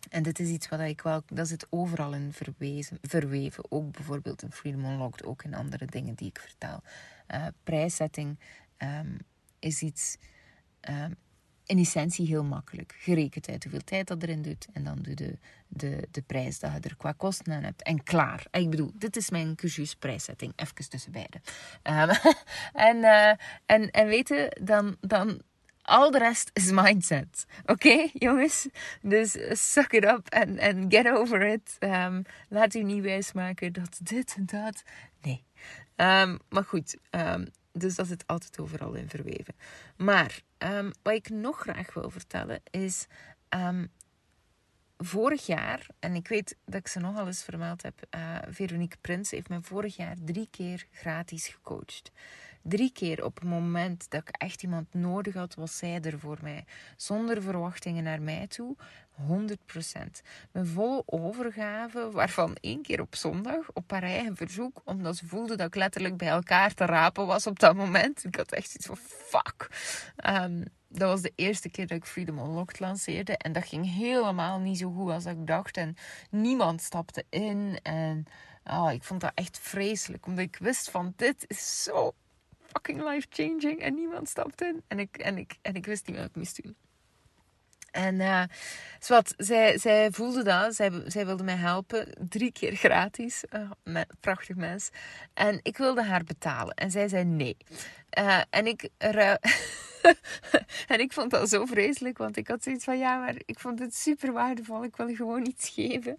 [0.09, 2.33] En dit is iets wat ik wel, dat zit overal in
[3.01, 3.71] verweven.
[3.71, 6.81] Ook bijvoorbeeld in Freedom Unlocked, ook in andere dingen die ik vertel.
[7.63, 8.39] prijszetting
[8.77, 9.17] um,
[9.59, 10.17] is iets
[10.89, 11.15] um,
[11.69, 12.95] in essentie heel makkelijk.
[12.97, 14.67] Gerekend uit hoeveel tijd dat erin doet.
[14.73, 17.83] En dan doe je de, de, de prijs dat je er qua kosten aan hebt.
[17.83, 18.45] En klaar.
[18.51, 20.53] Ik bedoel, dit is mijn cursus prijszetting.
[20.55, 21.41] Even tussen beiden.
[21.83, 22.33] Um,
[22.89, 23.29] en, uh,
[23.65, 25.41] en, en weten, dan, dan
[25.81, 27.45] al de rest is mindset.
[27.65, 28.67] Oké, jongens?
[29.01, 29.37] Dus
[29.71, 31.77] suck it up en get over it.
[31.79, 34.83] Um, laat u niet wijsmaken dat dit en dat.
[35.21, 35.43] Nee.
[35.95, 36.97] Um, maar goed,
[37.71, 39.55] dus dat zit altijd overal in verweven.
[39.97, 43.07] Maar um, wat ik nog graag wil vertellen is.
[43.49, 43.91] Um,
[44.97, 49.31] vorig jaar, en ik weet dat ik ze nogal eens vermeld heb, uh, Veronique Prins
[49.31, 52.11] heeft mij vorig jaar drie keer gratis gecoacht.
[52.61, 56.37] Drie keer op het moment dat ik echt iemand nodig had, was zij er voor
[56.41, 56.65] mij.
[56.97, 58.75] Zonder verwachtingen naar mij toe.
[59.27, 60.21] 100%.
[60.51, 65.55] Mijn volle overgave, waarvan één keer op zondag, op haar eigen verzoek, omdat ze voelde
[65.55, 68.23] dat ik letterlijk bij elkaar te rapen was op dat moment.
[68.23, 69.67] Ik had echt iets van fuck.
[70.25, 73.37] Um, dat was de eerste keer dat ik Freedom Unlocked lanceerde.
[73.37, 75.77] En dat ging helemaal niet zo goed als ik dacht.
[75.77, 75.95] En
[76.29, 77.79] niemand stapte in.
[77.83, 78.25] En
[78.63, 80.25] oh, ik vond dat echt vreselijk.
[80.25, 82.13] Omdat ik wist van dit is zo
[82.71, 83.79] fucking life-changing.
[83.79, 84.83] En niemand stapte in.
[84.87, 86.75] En ik, en, ik, en ik wist niet wat ik moest doen.
[87.91, 88.43] En uh,
[89.37, 90.75] zij, zij voelde dat.
[90.75, 92.15] Zij, zij wilde mij helpen.
[92.29, 93.43] Drie keer gratis.
[93.85, 94.89] Uh, prachtig mens.
[95.33, 96.73] En ik wilde haar betalen.
[96.73, 97.57] En zij zei nee.
[98.19, 98.89] Uh, en ik...
[100.87, 102.17] en ik vond dat zo vreselijk.
[102.17, 102.97] Want ik had zoiets van...
[102.97, 104.83] Ja, maar ik vond het super waardevol.
[104.83, 106.15] Ik wil gewoon iets geven.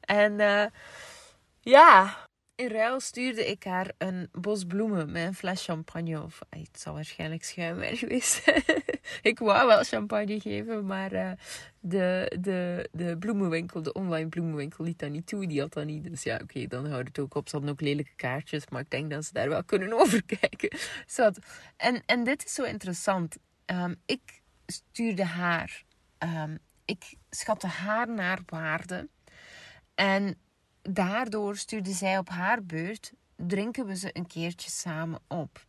[0.00, 0.36] En
[1.60, 2.16] ja...
[2.56, 6.22] In ruil stuurde ik haar een bos bloemen met een fles champagne.
[6.22, 8.42] Of het zal waarschijnlijk schuim geweest
[9.22, 11.32] ik wou wel champagne geven, maar uh,
[11.80, 15.46] de, de, de bloemenwinkel, de online bloemenwinkel, liet dat niet toe.
[15.46, 16.04] Die had dat niet.
[16.04, 17.48] Dus ja, oké, dan houdt het ook op.
[17.48, 20.78] Ze hadden ook lelijke kaartjes, maar ik denk dat ze daar wel kunnen overkijken.
[21.06, 21.38] Zat.
[21.76, 23.36] En, en dit is zo interessant.
[23.66, 25.84] Um, ik stuurde haar.
[26.18, 29.08] Um, ik schatte haar naar waarde.
[29.94, 30.38] En
[30.90, 35.66] daardoor stuurde zij op haar beurt, drinken we ze een keertje samen op.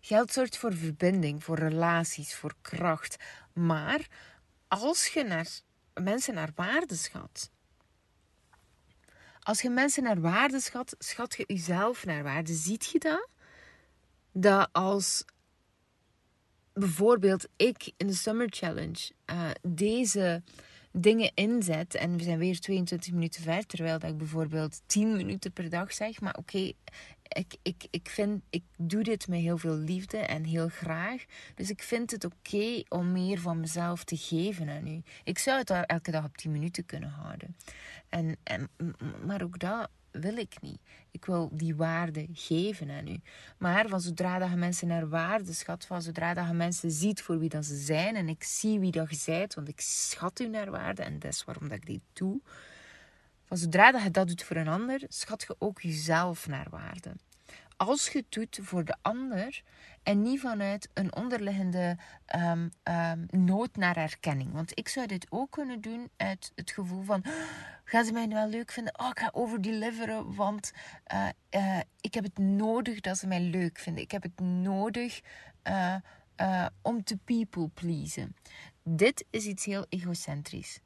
[0.00, 3.16] Geld zorgt voor verbinding, voor relaties, voor kracht.
[3.52, 4.06] Maar
[4.68, 5.48] als je naar
[5.94, 7.50] mensen naar waarde schat,
[9.40, 12.54] als je mensen naar waarde schat, schat je jezelf naar waarde.
[12.54, 13.28] Ziet je dat?
[14.32, 15.24] Dat als
[16.72, 20.42] bijvoorbeeld ik in de Summer Challenge uh, deze
[20.92, 21.94] dingen inzet.
[21.94, 25.92] En we zijn weer 22 minuten ver, terwijl dat ik bijvoorbeeld 10 minuten per dag
[25.92, 26.20] zeg.
[26.20, 26.72] Maar oké,
[27.28, 31.24] ik, ik, ik, vind, ik doe dit met heel veel liefde en heel graag.
[31.54, 35.02] Dus ik vind het oké om meer van mezelf te geven aan u.
[35.24, 37.56] Ik zou het elke dag op 10 minuten kunnen houden.
[38.08, 38.70] En, en,
[39.26, 40.80] maar ook dat wil ik niet.
[41.10, 43.20] Ik wil die waarde geven aan u.
[43.58, 47.22] Maar van zodra dat je mensen naar waarde schat, van zodra dat je mensen ziet
[47.22, 50.40] voor wie dat ze zijn en ik zie wie dat je zijt, want ik schat
[50.40, 52.40] u naar waarde en dat is waarom dat ik dit doe.
[53.44, 57.12] Van zodra dat je dat doet voor een ander, schat je ook jezelf naar waarde
[57.88, 59.62] als je het doet voor de ander
[60.02, 61.96] en niet vanuit een onderliggende
[62.36, 64.52] um, um, nood naar erkenning.
[64.52, 67.32] Want ik zou dit ook kunnen doen uit het gevoel van: oh,
[67.84, 68.98] gaan ze mij wel leuk vinden?
[68.98, 70.72] Oh, ik ga overdeliveren, want
[71.12, 74.02] uh, uh, ik heb het nodig dat ze mij leuk vinden.
[74.02, 75.20] Ik heb het nodig
[75.70, 78.36] uh, om te people pleasen.
[78.82, 80.80] Dit is iets heel egocentrisch.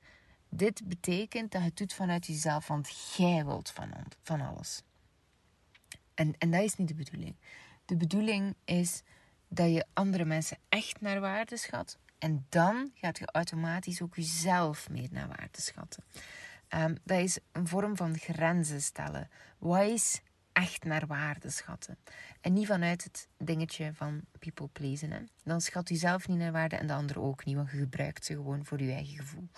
[0.48, 3.90] Dit betekent dat je het doet vanuit jezelf, want jij wilt van,
[4.22, 4.82] van alles.
[6.16, 7.36] En, en dat is niet de bedoeling.
[7.84, 9.02] De bedoeling is
[9.48, 11.98] dat je andere mensen echt naar waarde schat.
[12.18, 16.04] En dan gaat je automatisch ook jezelf meer naar waarde schatten.
[16.74, 19.30] Um, dat is een vorm van grenzen stellen.
[19.58, 20.20] Wat is
[20.52, 21.98] echt naar waarde schatten?
[22.40, 25.10] En niet vanuit het dingetje van people pleasen.
[25.10, 25.20] Hè?
[25.44, 28.24] Dan schat je zelf niet naar waarde en de ander ook niet, want je gebruikt
[28.24, 29.48] ze gewoon voor je eigen gevoel.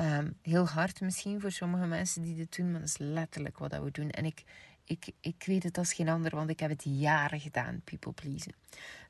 [0.00, 3.78] Um, heel hard misschien voor sommige mensen die dit doen, maar dat is letterlijk wat
[3.78, 4.10] we doen.
[4.10, 4.44] En ik,
[4.84, 8.52] ik, ik weet het als geen ander, want ik heb het jaren gedaan, people pleasen.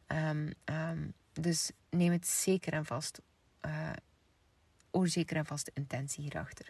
[0.07, 3.21] Um, um, dus neem het zeker en vast.
[3.67, 3.91] Uh,
[5.03, 6.69] zeker en vast de intentie hierachter.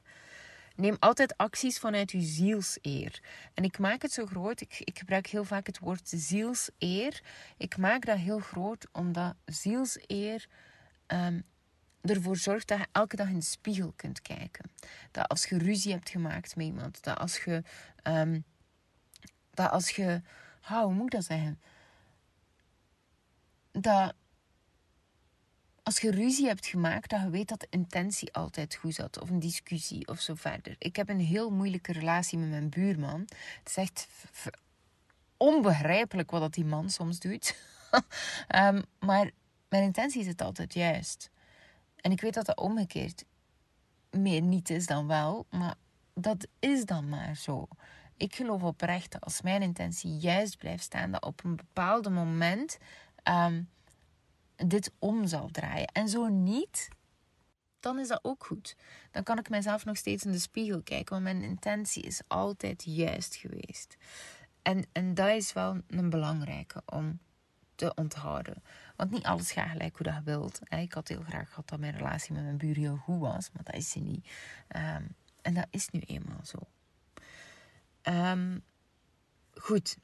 [0.77, 3.23] Neem altijd acties vanuit uw zielseer.
[3.55, 4.61] En ik maak het zo groot.
[4.61, 7.23] Ik, ik gebruik heel vaak het woord zielseer.
[7.57, 10.47] Ik maak dat heel groot omdat zielseer
[11.07, 11.45] um,
[12.01, 14.71] ervoor zorgt dat je elke dag in de spiegel kunt kijken.
[15.11, 17.62] Dat als je ruzie hebt gemaakt met iemand, dat als je
[19.55, 20.23] dat als je,
[20.62, 21.61] hoe moet ik dat zeggen?
[23.73, 24.14] Dat
[25.85, 29.21] als je ruzie hebt gemaakt, dat je weet dat de intentie altijd goed zat.
[29.21, 30.75] Of een discussie of zo verder.
[30.79, 33.21] Ik heb een heel moeilijke relatie met mijn buurman.
[33.59, 34.09] Het is echt
[35.37, 37.57] onbegrijpelijk wat dat die man soms doet.
[38.55, 39.31] um, maar
[39.69, 41.31] mijn intentie is het altijd juist.
[41.97, 43.25] En ik weet dat dat omgekeerd
[44.11, 45.47] meer niet is dan wel.
[45.51, 45.75] Maar
[46.14, 47.69] dat is dan maar zo.
[48.16, 52.79] Ik geloof oprecht dat als mijn intentie juist blijft staan, dat op een bepaald moment
[53.29, 53.68] um,
[54.57, 55.87] dit om zal draaien.
[55.87, 56.88] En zo niet,
[57.81, 58.77] dan is dat ook goed.
[59.11, 62.83] Dan kan ik mezelf nog steeds in de spiegel kijken, want mijn intentie is altijd
[62.87, 63.96] juist geweest.
[64.62, 67.18] En, en dat is wel een belangrijke om
[67.74, 68.62] te onthouden.
[68.96, 70.61] Want niet alles gaat gelijk hoe dat je wilt.
[70.68, 73.64] Ik had heel graag gehad dat mijn relatie met mijn buur heel goed was, maar
[73.64, 74.29] dat is ze niet.
[74.68, 75.05] Ehm,
[75.42, 76.59] en dat is nu eenmaal zo.
[78.09, 78.62] Um,
[79.55, 79.97] goed.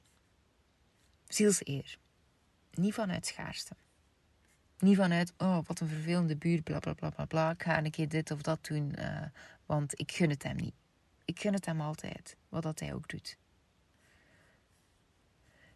[1.28, 1.98] Zielseer.
[2.70, 3.76] Niet vanuit schaarste.
[4.78, 7.50] Niet vanuit, oh, wat een vervelende buurt, bla bla bla bla bla.
[7.50, 9.22] Ik ga een keer dit of dat doen, uh,
[9.66, 10.74] want ik gun het hem niet.
[11.24, 13.36] Ik gun het hem altijd, wat dat hij ook doet.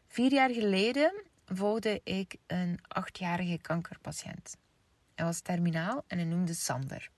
[0.06, 4.56] Vier jaar geleden volgde ik een achtjarige kankerpatiënt.
[5.14, 7.10] Hij was terminaal en hij noemde Sander.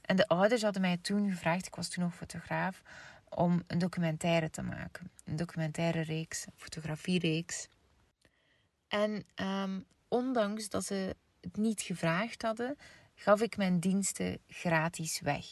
[0.00, 2.82] En de ouders hadden mij toen gevraagd, ik was toen nog fotograaf,
[3.30, 5.10] om een documentaire te maken.
[5.24, 7.68] Een documentaire reeks, een fotografiereeks.
[8.88, 12.76] En um, ondanks dat ze het niet gevraagd hadden,
[13.14, 15.46] gaf ik mijn diensten gratis weg.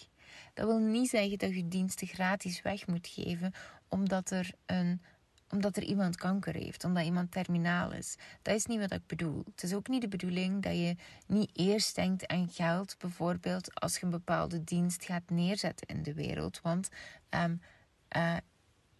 [0.54, 3.52] Dat wil niet zeggen dat je diensten gratis weg moet geven
[3.88, 5.02] omdat er, een,
[5.50, 8.16] omdat er iemand kanker heeft, omdat iemand terminaal is.
[8.42, 9.42] Dat is niet wat ik bedoel.
[9.50, 13.96] Het is ook niet de bedoeling dat je niet eerst denkt aan geld, bijvoorbeeld als
[13.96, 16.60] je een bepaalde dienst gaat neerzetten in de wereld.
[16.62, 16.88] Want
[17.30, 17.60] um,
[18.16, 18.36] uh,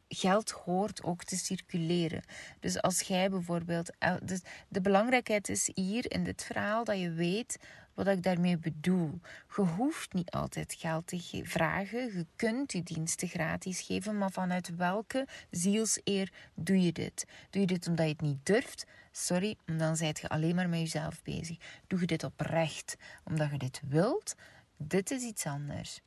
[0.08, 2.22] geld hoort ook te circuleren.
[2.60, 3.92] Dus als jij bijvoorbeeld.
[4.22, 7.58] Dus de belangrijkheid is hier in dit verhaal dat je weet
[7.94, 9.20] wat ik daarmee bedoel.
[9.56, 12.16] Je hoeft niet altijd geld te vragen.
[12.16, 17.26] Je kunt je diensten gratis geven, maar vanuit welke zielseer doe je dit?
[17.50, 18.86] Doe je dit omdat je het niet durft?
[19.12, 21.56] Sorry, dan zijt je alleen maar met jezelf bezig.
[21.86, 24.34] Doe je dit oprecht omdat je dit wilt?
[24.76, 26.00] Dit is iets anders.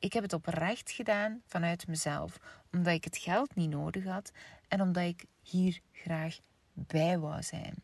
[0.00, 2.38] Ik heb het oprecht gedaan vanuit mezelf,
[2.72, 4.32] omdat ik het geld niet nodig had
[4.68, 6.38] en omdat ik hier graag
[6.72, 7.74] bij wou zijn.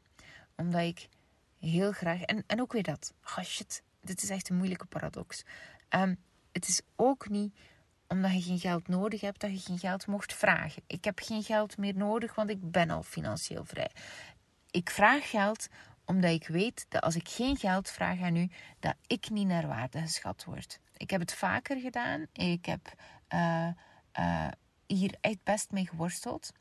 [0.55, 1.09] Omdat ik
[1.59, 3.45] heel graag, en, en ook weer dat, oh
[4.01, 5.43] dit is echt een moeilijke paradox.
[5.91, 6.19] Um,
[6.53, 7.55] het is ook niet
[8.09, 10.83] omdat je geen geld nodig hebt, dat je geen geld mocht vragen.
[10.87, 13.91] Ik heb geen geld meer nodig, want ik ben al financieel vrij.
[14.71, 15.69] Ik vraag geld
[16.05, 18.51] omdat ik weet dat als ik geen geld vraag aan u,
[18.81, 20.81] dat ik niet naar waarde geschat word.
[20.97, 22.27] Ik heb het vaker gedaan.
[22.33, 22.95] Ik heb
[23.35, 23.69] uh,
[24.19, 24.49] uh,
[24.87, 26.53] hier echt best mee geworsteld.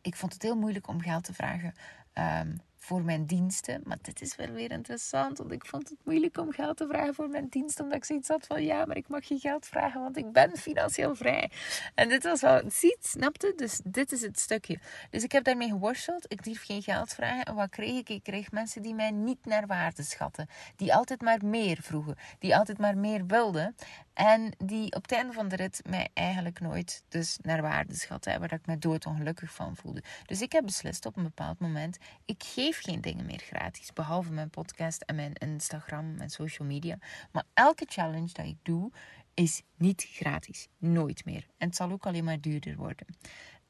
[0.00, 1.74] Ik vond het heel moeilijk om geld te vragen
[2.14, 3.82] um, voor mijn diensten.
[3.84, 7.14] Maar dit is wel weer interessant, want ik vond het moeilijk om geld te vragen
[7.14, 7.84] voor mijn diensten.
[7.84, 10.56] Omdat ik zoiets had van, ja, maar ik mag geen geld vragen, want ik ben
[10.56, 11.50] financieel vrij.
[11.94, 13.52] En dit was wel, ziet, snapte?
[13.56, 14.78] Dus dit is het stukje.
[15.10, 16.32] Dus ik heb daarmee geworsteld.
[16.32, 17.44] Ik durf geen geld vragen.
[17.44, 18.08] En wat kreeg ik?
[18.08, 20.46] Ik kreeg mensen die mij niet naar waarde schatten.
[20.76, 22.16] Die altijd maar meer vroegen.
[22.38, 23.74] Die altijd maar meer wilden.
[24.14, 28.40] En die op het einde van de rit mij eigenlijk nooit dus naar waarde schatten.
[28.40, 30.02] Waar ik me doodongelukkig van voelde.
[30.26, 33.92] Dus ik heb beslist op een bepaald moment, ik geef geen dingen meer gratis.
[33.92, 36.98] Behalve mijn podcast en mijn Instagram en social media.
[37.32, 38.92] Maar elke challenge dat ik doe,
[39.34, 40.68] is niet gratis.
[40.78, 41.46] Nooit meer.
[41.58, 43.06] En het zal ook alleen maar duurder worden.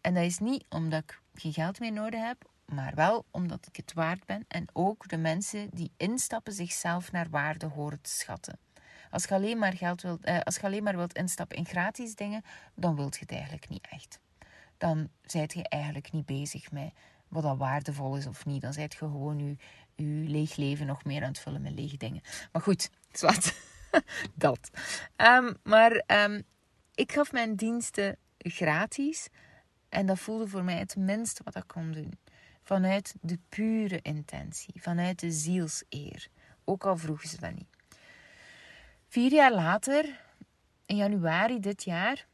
[0.01, 3.77] En dat is niet omdat ik geen geld meer nodig heb, maar wel omdat ik
[3.77, 4.45] het waard ben.
[4.49, 8.59] En ook de mensen die instappen zichzelf naar waarde horen te schatten.
[9.11, 12.15] Als je alleen maar, geld wilt, eh, als je alleen maar wilt instappen in gratis
[12.15, 12.43] dingen,
[12.75, 14.21] dan wilt je het eigenlijk niet echt.
[14.79, 16.93] Dan zijt je eigenlijk niet bezig met
[17.33, 18.63] wat dat waardevol is of niet.
[18.63, 19.57] Dan zijt je gewoon je,
[20.05, 22.23] leeg leven nog meer aan het vullen met lege dingen.
[22.53, 23.55] Maar goed, zwart.
[24.35, 24.71] dat.
[25.17, 26.43] Um, maar um,
[26.95, 29.29] ik gaf mijn diensten gratis.
[29.89, 32.19] En dat voelde voor mij het minste wat ik kon doen.
[32.63, 34.83] Vanuit de pure intentie.
[34.83, 36.29] Vanuit de zielseer.
[36.65, 37.69] Ook al vroegen ze dat niet.
[39.09, 40.21] Vier jaar later,
[40.87, 42.27] in januari dit jaar,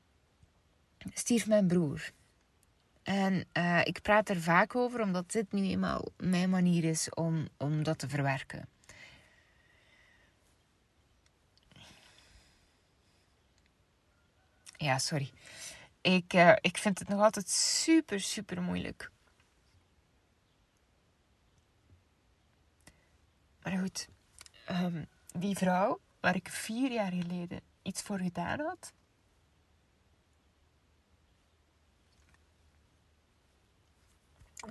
[1.15, 2.11] stierf mijn broer.
[3.09, 7.49] En uh, ik praat er vaak over, omdat dit nu eenmaal mijn manier is om,
[7.57, 8.69] om dat te verwerken.
[14.77, 15.31] Ja, sorry.
[16.01, 19.11] Ik, uh, ik vind het nog altijd super, super moeilijk.
[23.63, 24.09] Maar goed,
[24.71, 28.93] um, die vrouw waar ik vier jaar geleden iets voor gedaan had,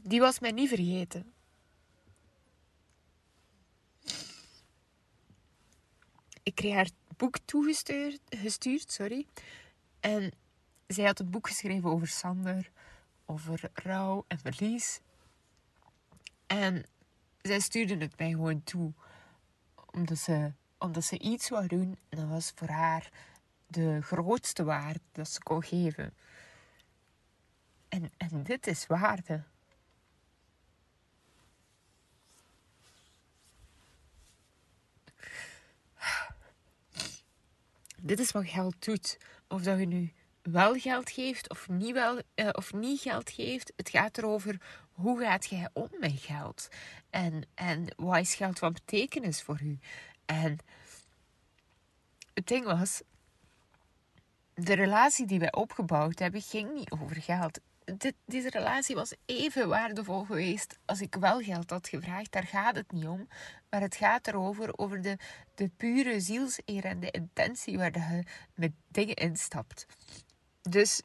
[0.03, 1.33] die was mij niet vergeten.
[6.43, 9.25] Ik kreeg haar boek toegestuurd, gestuurd, sorry.
[9.99, 10.31] En
[10.87, 12.71] zij had een boek geschreven over Sander,
[13.25, 14.99] over rouw en verlies.
[16.47, 16.85] En
[17.41, 18.93] zij stuurde het mij gewoon toe,
[19.91, 21.97] omdat ze, omdat ze iets wou doen.
[22.09, 23.11] En dat was voor haar
[23.67, 26.13] de grootste waarde dat ze kon geven.
[27.89, 29.43] En, en dit is waarde.
[38.07, 39.17] Dit is wat geld doet.
[39.47, 43.73] Of dat je nu wel geld geeft of niet, wel, uh, of niet geld geeft.
[43.75, 46.67] Het gaat erover hoe gaat jij om met geld?
[47.09, 49.79] En, en wat is geld van betekenis voor u?
[50.25, 50.57] En
[52.33, 53.01] het ding was,
[54.53, 57.59] de relatie die wij opgebouwd hebben ging niet over geld.
[57.95, 62.31] Dit, deze relatie was even waardevol geweest als ik wel geld had gevraagd.
[62.31, 63.27] Daar gaat het niet om.
[63.69, 65.17] Maar het gaat erover, over de,
[65.55, 68.23] de pure zielseer en de intentie waar je
[68.53, 69.85] met dingen instapt.
[70.61, 71.01] Dus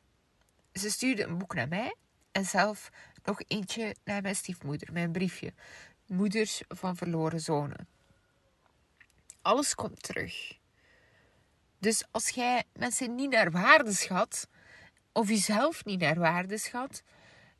[0.72, 1.94] ze stuurde een boek naar mij
[2.32, 2.90] en zelf
[3.24, 5.52] nog eentje naar mijn stiefmoeder, mijn briefje.
[6.06, 7.88] Moeders van verloren zonen.
[9.42, 10.58] Alles komt terug.
[11.78, 14.48] Dus als jij mensen niet naar waarde schat,
[15.12, 17.02] of jezelf niet naar waarde schat,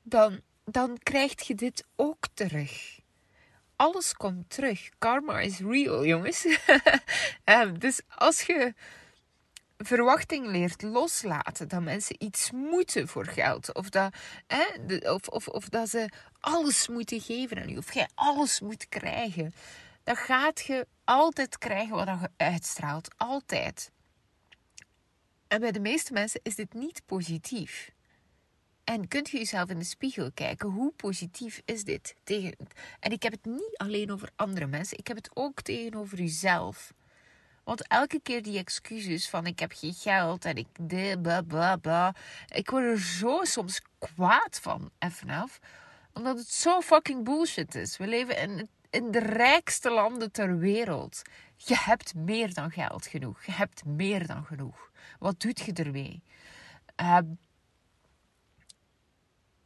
[0.03, 3.00] dan, dan krijg je dit ook terug.
[3.76, 4.88] Alles komt terug.
[4.98, 6.46] Karma is real, jongens.
[7.44, 8.74] Ehm, dus als je
[9.84, 11.68] verwachting leert loslaten.
[11.68, 13.74] Dat mensen iets moeten voor geld.
[13.74, 14.14] Of dat,
[15.03, 16.09] of, of, of dat ze
[16.40, 17.76] alles moeten geven aan u.
[17.76, 19.55] Of jij alles moet krijgen.
[20.05, 23.09] Dan gaat je altijd krijgen wat je uitstraalt.
[23.16, 23.90] Altijd.
[25.53, 27.90] En bij de meeste mensen is dit niet positief.
[28.84, 32.14] En kunt je jezelf in de spiegel kijken, hoe positief is dit?
[32.24, 32.57] Tegen,
[33.00, 36.92] en ik heb het niet alleen over andere mensen, ik heb het ook tegenover jezelf.
[37.64, 41.76] Want elke keer die excuses van ik heb geen geld en ik de bla bla
[41.76, 42.14] bla.
[42.48, 45.59] Ik word er zo soms kwaad van, even af.
[46.12, 47.96] Omdat het zo fucking bullshit is.
[47.96, 51.22] We leven in, in de rijkste landen ter wereld.
[51.57, 53.44] Je hebt meer dan geld genoeg.
[53.44, 54.90] Je hebt meer dan genoeg.
[55.18, 56.22] Wat doet je ermee?
[57.00, 57.18] Uh,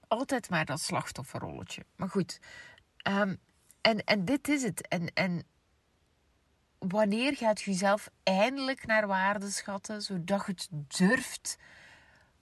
[0.08, 1.84] altijd maar dat slachtofferrolletje.
[1.96, 2.38] Maar goed.
[3.08, 3.38] Um,
[3.80, 4.88] en, en dit is het.
[4.88, 5.46] En, en
[6.78, 11.56] wanneer gaat je jezelf eindelijk naar waarde schatten, zodat je het durft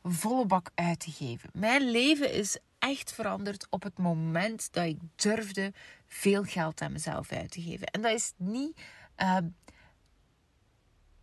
[0.03, 1.51] volle bak uit te geven?
[1.53, 5.73] Mijn leven is echt veranderd op het moment dat ik durfde
[6.07, 7.87] veel geld aan mezelf uit te geven.
[7.87, 8.81] En dat is niet.
[9.17, 9.39] Uh,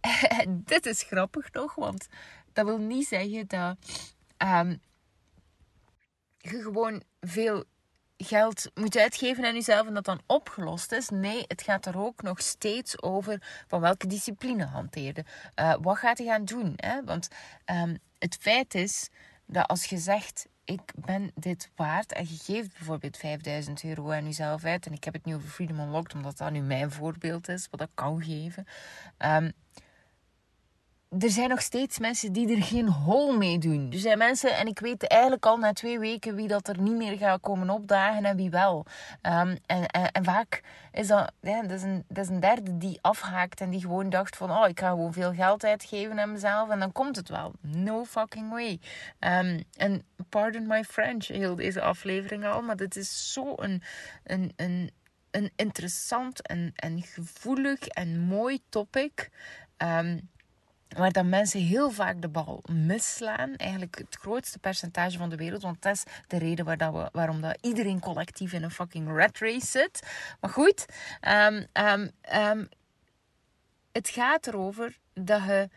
[0.73, 2.07] dit is grappig nog, want
[2.53, 3.77] dat wil niet zeggen dat
[4.37, 4.81] um,
[6.37, 7.63] je gewoon veel
[8.17, 11.09] geld moet uitgeven aan jezelf en dat dan opgelost is.
[11.09, 15.25] Nee, het gaat er ook nog steeds over van welke discipline hanteerde.
[15.55, 16.73] Uh, wat gaat je gaan doen?
[16.75, 17.03] Hè?
[17.03, 17.27] Want
[17.65, 19.09] um, het feit is
[19.45, 24.23] dat als je zegt, ik ben dit waard en je geeft bijvoorbeeld 5000 euro aan
[24.23, 27.47] jezelf uit, en ik heb het nu over Freedom Unlocked, omdat dat nu mijn voorbeeld
[27.47, 28.65] is, wat ik kan geven.
[29.17, 29.51] Um,
[31.19, 33.91] er zijn nog steeds mensen die er geen hol mee doen.
[33.91, 36.95] Er zijn mensen, en ik weet eigenlijk al na twee weken wie dat er niet
[36.95, 38.85] meer gaat komen opdagen en wie wel.
[39.21, 41.71] Um, en, en, en, vaak is dat, ja, dat,
[42.07, 45.33] is een, derde die afhaakt en die gewoon dacht van, oh, ik ga gewoon veel
[45.33, 47.53] geld uitgeven aan mezelf en dan komt het wel.
[47.61, 48.79] No fucking way.
[49.19, 53.81] Um, en pardon my French, heel deze aflevering al, maar dit is zo een,
[54.23, 54.91] een, een,
[55.31, 59.29] een interessant en, en gevoelig en mooi topic.
[59.77, 60.29] Um,
[60.97, 63.55] waar dan mensen heel vaak de bal misslaan.
[63.55, 65.61] Eigenlijk het grootste percentage van de wereld.
[65.61, 69.65] Want dat is de reden dat waarom dat iedereen collectief in een fucking rat race
[69.65, 70.07] zit.
[70.39, 70.85] Maar goed,
[71.27, 72.69] um, um, um,
[73.91, 75.69] het gaat erover dat je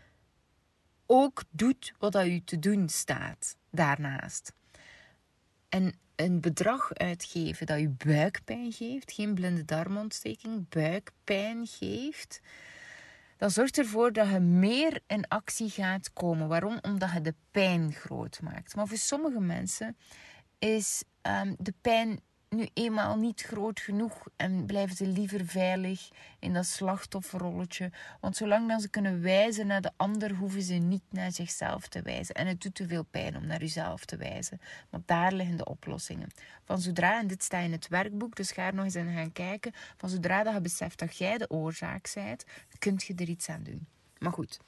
[1.07, 4.53] ook doet wat dat je te doen staat daarnaast.
[5.69, 12.41] En een bedrag uitgeven dat je buikpijn geeft, geen blinde darmontsteking, buikpijn geeft
[13.45, 16.49] dat zorgt ervoor dat je meer in actie gaat komen.
[16.49, 16.78] Waarom?
[16.82, 18.76] Omdat je de pijn groot maakt.
[18.76, 19.97] Maar voor sommige mensen
[20.59, 22.20] is um, de pijn
[22.55, 27.90] nu eenmaal niet groot genoeg en blijven ze liever veilig in dat slachtofferrolletje.
[28.20, 32.02] Want zolang dat ze kunnen wijzen naar de ander, hoeven ze niet naar zichzelf te
[32.02, 32.34] wijzen.
[32.34, 34.61] En het doet te veel pijn om naar jezelf te wijzen.
[34.90, 36.28] Maar daar liggen de oplossingen.
[36.64, 39.32] Van zodra, en dit staat in het werkboek, dus ga er nog eens in gaan
[39.32, 39.72] kijken.
[39.96, 42.44] Van zodra dat je beseft dat jij de oorzaak bent,
[42.78, 43.86] kun je er iets aan doen.
[44.18, 44.61] Maar goed.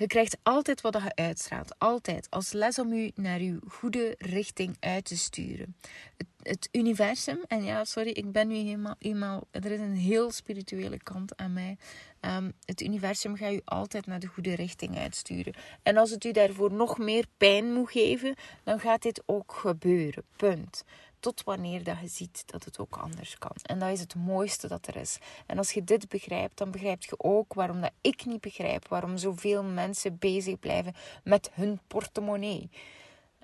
[0.00, 1.78] Je krijgt altijd wat je uitstraalt.
[1.78, 2.30] Altijd.
[2.30, 5.76] Als les om u naar uw goede richting uit te sturen.
[6.16, 9.46] Het, het universum, en ja, sorry, ik ben nu helemaal, eenmaal.
[9.50, 11.76] Er is een heel spirituele kant aan mij.
[12.20, 15.54] Um, het universum gaat u altijd naar de goede richting uitsturen.
[15.82, 18.34] En als het u daarvoor nog meer pijn moet geven,
[18.64, 20.24] dan gaat dit ook gebeuren.
[20.36, 20.84] Punt.
[21.20, 23.56] Tot wanneer dat je ziet dat het ook anders kan.
[23.62, 25.18] En dat is het mooiste dat er is.
[25.46, 28.88] En als je dit begrijpt, dan begrijp je ook waarom dat ik niet begrijp.
[28.88, 30.94] Waarom zoveel mensen bezig blijven
[31.24, 32.70] met hun portemonnee.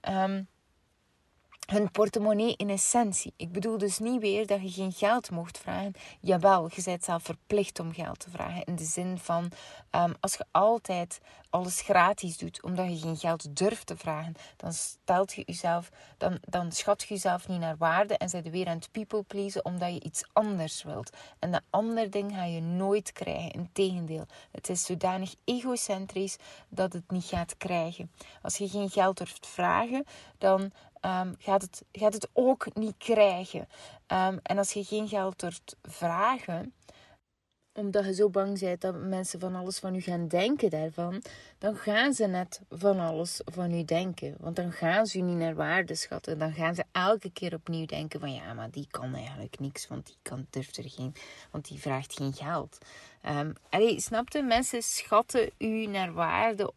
[0.08, 0.48] Um,
[1.66, 3.32] hun portemonnee in essentie.
[3.36, 5.94] Ik bedoel dus niet weer dat je geen geld mocht vragen.
[6.20, 8.64] Jawel, je bent zelf verplicht om geld te vragen.
[8.64, 9.50] In de zin van,
[9.90, 14.72] um, als je altijd alles gratis doet, omdat je geen geld durft te vragen, dan
[14.72, 15.44] stelt je
[16.18, 19.64] dan, dan schat je jezelf niet naar waarde en zijde weer aan het people pleasen
[19.64, 21.16] omdat je iets anders wilt.
[21.38, 23.50] En dat ander ding ga je nooit krijgen.
[23.50, 26.36] Integendeel, het is zodanig egocentrisch
[26.68, 28.10] dat het niet gaat krijgen.
[28.42, 30.04] Als je geen geld durft vragen,
[30.38, 30.72] dan
[31.06, 33.60] um, gaat, het, gaat het ook niet krijgen.
[34.12, 36.74] Um, en als je geen geld durft vragen,
[37.72, 41.22] omdat je zo bang bent dat mensen van alles van u gaan denken daarvan,
[41.58, 44.36] dan gaan ze net van alles van u denken.
[44.40, 46.38] Want dan gaan ze u niet naar waarde schatten.
[46.38, 50.06] Dan gaan ze elke keer opnieuw denken van ja, maar die kan eigenlijk niks, want
[50.06, 51.14] die kan, durft er geen,
[51.50, 52.78] want die vraagt geen geld.
[53.28, 54.42] Um, allee, snapte?
[54.42, 56.72] Mensen schatten u naar waarde.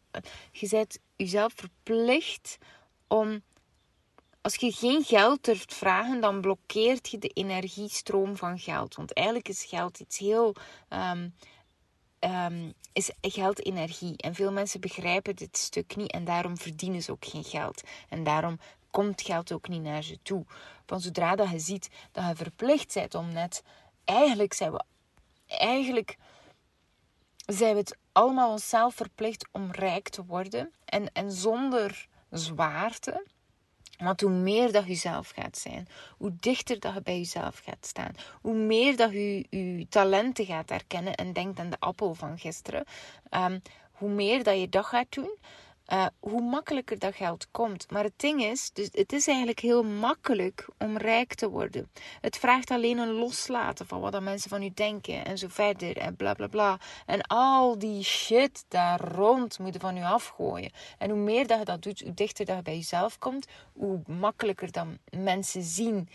[0.51, 2.57] Je bent jezelf verplicht
[3.07, 3.41] om
[4.41, 8.95] als je geen geld durft vragen, dan blokkeert je de energiestroom van geld.
[8.95, 10.55] Want eigenlijk is geld iets heel.
[10.89, 11.33] Um,
[12.19, 14.17] um, is geld energie.
[14.17, 17.83] En veel mensen begrijpen dit stuk niet en daarom verdienen ze ook geen geld.
[18.09, 18.59] En daarom
[18.91, 20.45] komt geld ook niet naar ze toe.
[20.85, 23.63] Want zodra dat je ziet dat je verplicht bent om net.
[24.05, 24.83] Eigenlijk zijn we.
[25.47, 26.17] Eigenlijk
[27.45, 30.71] zijn we het allemaal onszelf verplicht om rijk te worden.
[30.85, 33.25] En, en zonder zwaarte
[34.05, 35.87] want hoe meer dat je zelf gaat zijn,
[36.17, 40.69] hoe dichter dat je bij jezelf gaat staan, hoe meer dat je je talenten gaat
[40.69, 42.85] herkennen en denkt aan de appel van gisteren,
[43.31, 45.37] um, hoe meer dat je dat gaat doen,
[45.93, 47.91] uh, hoe makkelijker dat geld komt.
[47.91, 51.91] Maar het ding is, dus het is eigenlijk heel makkelijk om rijk te worden.
[52.21, 55.97] Het vraagt alleen een loslaten van wat dan mensen van u denken en zo verder
[55.97, 56.79] en bla bla bla.
[57.05, 60.71] En al die shit daar rond moeten van u afgooien.
[60.97, 64.01] En hoe meer dat je dat doet, hoe dichter dat je bij jezelf komt, hoe
[64.07, 66.09] makkelijker dan mensen zien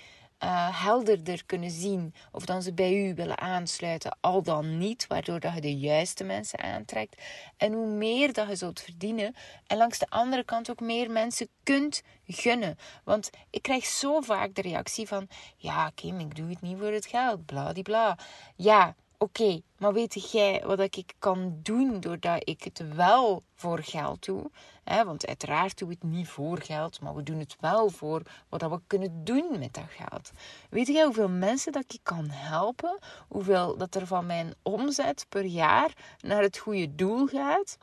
[0.44, 5.40] uh, helderder kunnen zien of dan ze bij u willen aansluiten, al dan niet, waardoor
[5.40, 7.22] dat je de juiste mensen aantrekt.
[7.56, 9.34] En hoe meer dat je zult verdienen
[9.66, 12.78] en langs de andere kant ook meer mensen kunt gunnen.
[13.04, 16.92] Want ik krijg zo vaak de reactie van, ja Kim, ik doe het niet voor
[16.92, 17.46] het geld,
[17.82, 18.18] bla.
[18.56, 24.24] Ja, oké, maar weet jij wat ik kan doen doordat ik het wel voor geld
[24.24, 24.50] doe?
[24.84, 28.60] want uiteraard doen we het niet voor geld, maar we doen het wel voor wat
[28.62, 30.30] we kunnen doen met dat geld.
[30.70, 32.98] Weet jij hoeveel mensen dat ik kan helpen?
[33.28, 37.78] Hoeveel dat er van mijn omzet per jaar naar het goede doel gaat?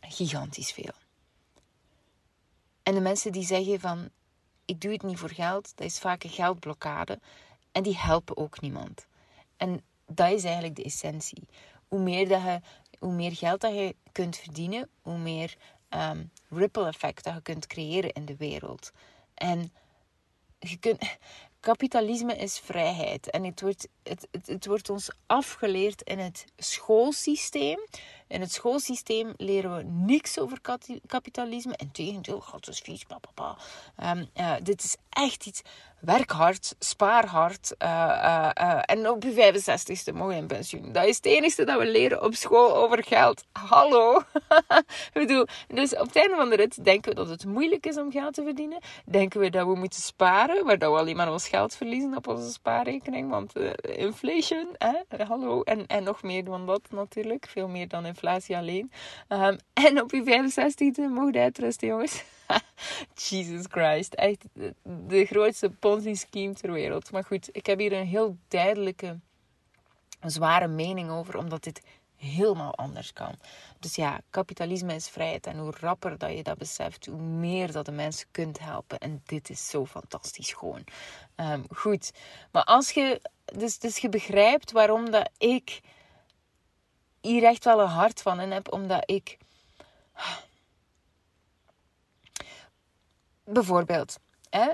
[0.00, 0.94] Gigantisch veel.
[2.82, 4.08] En de mensen die zeggen van
[4.64, 7.20] ik doe het niet voor geld, dat is vaak een geldblokkade.
[7.72, 9.06] En die helpen ook niemand.
[9.56, 9.82] En
[10.12, 11.48] dat is eigenlijk de essentie.
[11.88, 12.60] Hoe meer, dat je,
[12.98, 15.56] hoe meer geld dat je kunt verdienen, hoe meer
[15.90, 18.92] um, ripple effect dat je kunt creëren in de wereld.
[19.34, 19.72] En
[20.58, 21.02] je kunt,
[21.60, 23.30] kapitalisme is vrijheid.
[23.30, 27.78] En het wordt, het, het, wordt ons afgeleerd in het schoolsysteem.
[28.26, 30.60] In het schoolsysteem leren we niks over
[31.06, 31.76] kapitalisme.
[31.76, 33.56] Integendeel, god, is vies, papa.
[34.02, 35.62] Um, uh, dit is echt iets
[36.00, 37.74] werk hard, spaar hard.
[37.82, 40.92] Uh, uh, en op je 65ste mogen in pensioen.
[40.92, 43.44] Dat is het enige dat we leren op school over geld.
[43.52, 44.22] Hallo.
[45.12, 48.10] Bedoel, dus op het einde van de rit denken we dat het moeilijk is om
[48.10, 48.78] geld te verdienen.
[49.04, 52.28] Denken we dat we moeten sparen, waar dat we alleen maar ons geld verliezen op
[52.28, 53.30] onze spaarrekening.
[53.30, 55.24] Want inflation, hè?
[55.24, 55.62] hallo.
[55.62, 57.46] En, en nog meer dan dat natuurlijk.
[57.48, 58.92] Veel meer dan inflatie alleen.
[59.28, 62.24] Um, en op je 65ste mogen uitrusten, jongens.
[63.28, 64.14] Jesus Christ.
[64.14, 64.44] Echt
[64.82, 67.10] de grootste Ponzi-scheme ter wereld.
[67.12, 69.18] Maar goed, ik heb hier een heel duidelijke,
[70.20, 71.82] zware mening over, omdat dit
[72.16, 73.34] helemaal anders kan.
[73.78, 75.46] Dus ja, kapitalisme is vrijheid.
[75.46, 78.98] En hoe rapper dat je dat beseft, hoe meer dat de mensen kunt helpen.
[78.98, 80.84] En dit is zo fantastisch gewoon.
[81.36, 82.12] Um, goed.
[82.52, 83.20] Maar als je...
[83.44, 85.80] Dus, dus je begrijpt waarom dat ik
[87.20, 88.72] hier echt wel een hart van in heb.
[88.72, 89.38] Omdat ik
[93.50, 94.18] Bijvoorbeeld,
[94.50, 94.70] hè?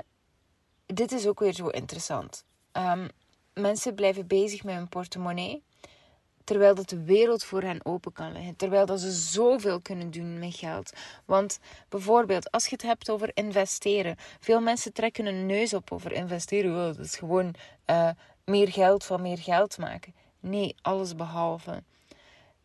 [0.85, 2.43] dit is ook weer zo interessant.
[2.73, 3.07] Um,
[3.53, 5.63] mensen blijven bezig met hun portemonnee,
[6.43, 8.55] terwijl dat de wereld voor hen open kan liggen.
[8.55, 10.91] Terwijl dat ze zoveel kunnen doen met geld.
[11.25, 11.59] Want
[11.89, 14.15] bijvoorbeeld, als je het hebt over investeren.
[14.39, 16.71] Veel mensen trekken hun neus op over investeren.
[16.71, 17.53] Oh, dat is gewoon
[17.85, 18.09] uh,
[18.45, 20.15] meer geld van meer geld maken.
[20.39, 21.83] Nee, alles behalve.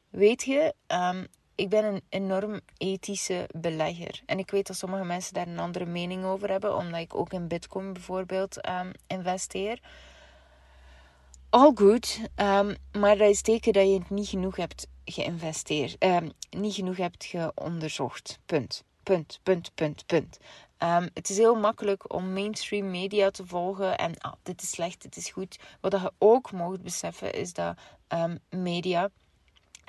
[0.08, 1.26] Weet je, um,
[1.61, 4.22] ik ben een enorm ethische belegger.
[4.26, 7.32] En ik weet dat sommige mensen daar een andere mening over hebben, omdat ik ook
[7.32, 9.80] in Bitcoin bijvoorbeeld um, investeer.
[11.50, 16.74] All good, um, maar dat is teken dat je niet genoeg hebt geïnvesteerd, um, niet
[16.74, 18.38] genoeg hebt geonderzocht.
[18.46, 18.84] Punt.
[19.02, 20.38] Punt, punt, punt, punt.
[20.78, 25.02] Ehm, het is heel makkelijk om mainstream media te volgen en ah, dit is slecht,
[25.02, 25.58] dit is goed.
[25.80, 27.76] Wat je ook moet beseffen is dat
[28.50, 29.11] media,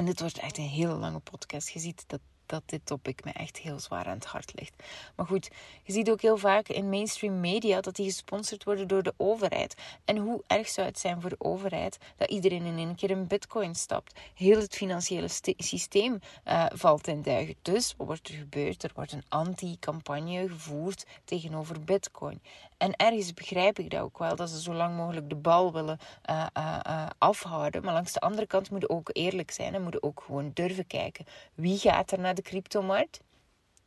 [0.02, 3.32] en dit wordt echt een hele lange podcast, je ziet dat dat dit topic me
[3.32, 4.84] echt heel zwaar aan het hart ligt.
[5.16, 5.50] Maar goed,
[5.84, 9.76] je ziet ook heel vaak in mainstream media dat die gesponsord worden door de overheid.
[10.06, 13.28] En hoe erg zou het zijn voor de overheid dat iedereen in één keer in
[13.28, 14.20] bitcoin stapt?
[14.34, 15.28] Heel het financiële
[15.58, 17.56] systeem uh, valt in duigen.
[17.62, 18.84] Dus wat wordt er gebeurd?
[18.84, 22.42] Er wordt een anti-campagne gevoerd tegenover bitcoin.
[22.82, 25.98] En ergens begrijp ik dat ook wel, dat ze zo lang mogelijk de bal willen
[26.30, 27.84] uh, uh, afhouden.
[27.84, 31.26] Maar langs de andere kant moeten ook eerlijk zijn en moeten ook gewoon durven kijken.
[31.54, 33.20] Wie gaat er naar de cryptomarkt?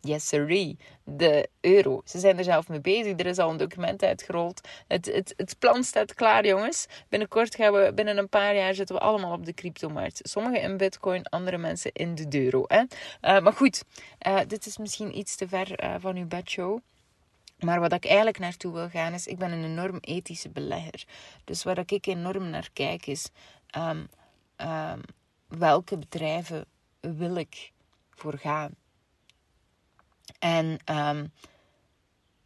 [0.01, 0.78] Yes, sirree.
[1.05, 2.01] De euro.
[2.05, 3.18] Ze zijn er zelf mee bezig.
[3.18, 4.68] Er is al een document uitgerold.
[4.88, 6.86] Het, het, het plan staat klaar, jongens.
[7.09, 10.20] Binnenkort gaan we, binnen een paar jaar zitten we allemaal op de cryptomarkt.
[10.22, 12.64] Sommigen in bitcoin, andere mensen in de euro.
[12.66, 12.84] Hè?
[13.40, 13.82] Maar goed,
[14.47, 16.78] dit is misschien iets te ver uh, van uw bedshow.
[17.59, 21.05] Maar wat ik eigenlijk naartoe wil gaan is, ik ben een enorm ethische belegger.
[21.45, 23.29] Dus waar ik enorm naar kijk is,
[23.79, 24.09] um,
[24.57, 25.01] um,
[25.49, 26.67] welke bedrijven
[27.01, 27.73] wil ik
[28.11, 28.75] voor gaan?
[30.39, 30.79] En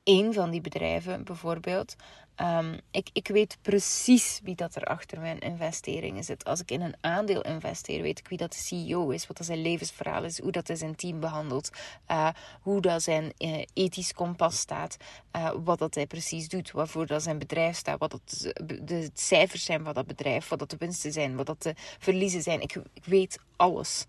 [0.02, 1.96] een van die bedrijven bijvoorbeeld
[2.40, 6.44] Um, ik, ik weet precies wie dat er achter mijn investeringen zit.
[6.44, 9.46] Als ik in een aandeel investeer, weet ik wie dat de CEO is, wat dat
[9.46, 11.70] zijn levensverhaal is, hoe dat hij zijn team behandelt,
[12.10, 12.28] uh,
[12.60, 14.96] hoe dat zijn uh, ethisch kompas staat,
[15.36, 18.52] uh, wat dat hij precies doet, waarvoor dat zijn bedrijf staat, wat dat
[18.84, 22.42] de, cijfers zijn van dat bedrijf, wat dat de winsten zijn, wat dat de verliezen
[22.42, 22.60] zijn.
[22.60, 24.04] Ik, ik weet alles.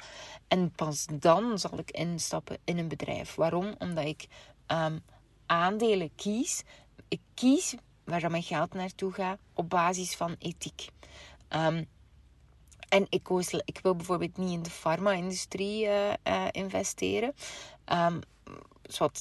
[0.48, 3.36] En pas dan zal ik instappen in een bedrijf.
[3.36, 3.76] Waarom?
[3.78, 4.28] Omdat ik
[4.68, 5.02] um,
[5.46, 6.64] aandelen kies.
[7.08, 7.76] Ik kies
[8.10, 10.88] waar mijn geld naartoe gaat op basis van ethiek.
[11.50, 11.88] Um,
[12.90, 13.30] en ik,
[13.66, 17.34] ik wil bijvoorbeeld niet in de farma-industrie uh, uh, investeren.
[17.86, 18.20] Um,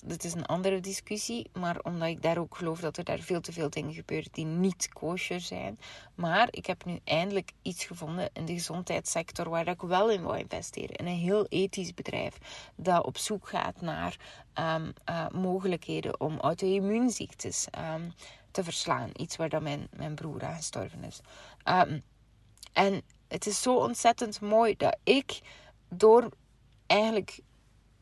[0.05, 1.51] dit is een andere discussie.
[1.53, 4.45] Maar omdat ik daar ook geloof dat er daar veel te veel dingen gebeuren die
[4.45, 5.79] niet kosher zijn.
[6.15, 10.35] Maar ik heb nu eindelijk iets gevonden in de gezondheidssector waar ik wel in wil
[10.35, 10.97] investeren.
[10.97, 12.39] In een heel ethisch bedrijf
[12.77, 14.17] dat op zoek gaat naar
[14.55, 17.67] um, uh, mogelijkheden om auto-immuunziektes
[18.51, 19.11] te verslaan.
[19.17, 21.21] Iets waar dan mijn, mijn broer aan gestorven is.
[21.65, 22.03] Um,
[22.73, 25.41] en het is zo ontzettend mooi dat ik
[25.89, 26.29] door
[26.87, 27.41] eigenlijk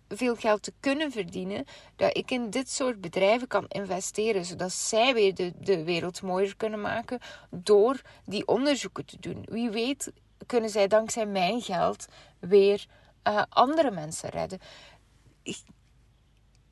[0.09, 1.64] veel geld te kunnen verdienen,
[1.97, 6.57] dat ik in dit soort bedrijven kan investeren, zodat zij weer de, de wereld mooier
[6.57, 7.18] kunnen maken
[7.51, 9.47] door die onderzoeken te doen.
[9.49, 10.12] Wie weet
[10.47, 12.07] kunnen zij dankzij mijn geld
[12.38, 12.86] weer
[13.28, 14.59] uh, andere mensen redden.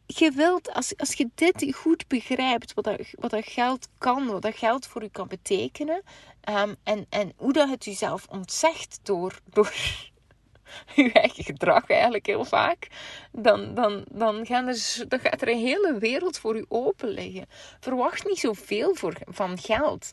[0.07, 4.43] Je wilt, als, als je dit goed begrijpt, wat dat, wat dat geld kan, wat
[4.43, 6.03] dat geld voor u kan betekenen,
[6.49, 9.75] um, en, en hoe dat het jezelf ontzegt door, door
[10.95, 12.89] je eigen gedrag eigenlijk heel vaak,
[13.33, 17.47] dan, dan, dan, gaan er, dan gaat er een hele wereld voor u open liggen.
[17.81, 20.11] Verwacht niet zoveel voor, van geld.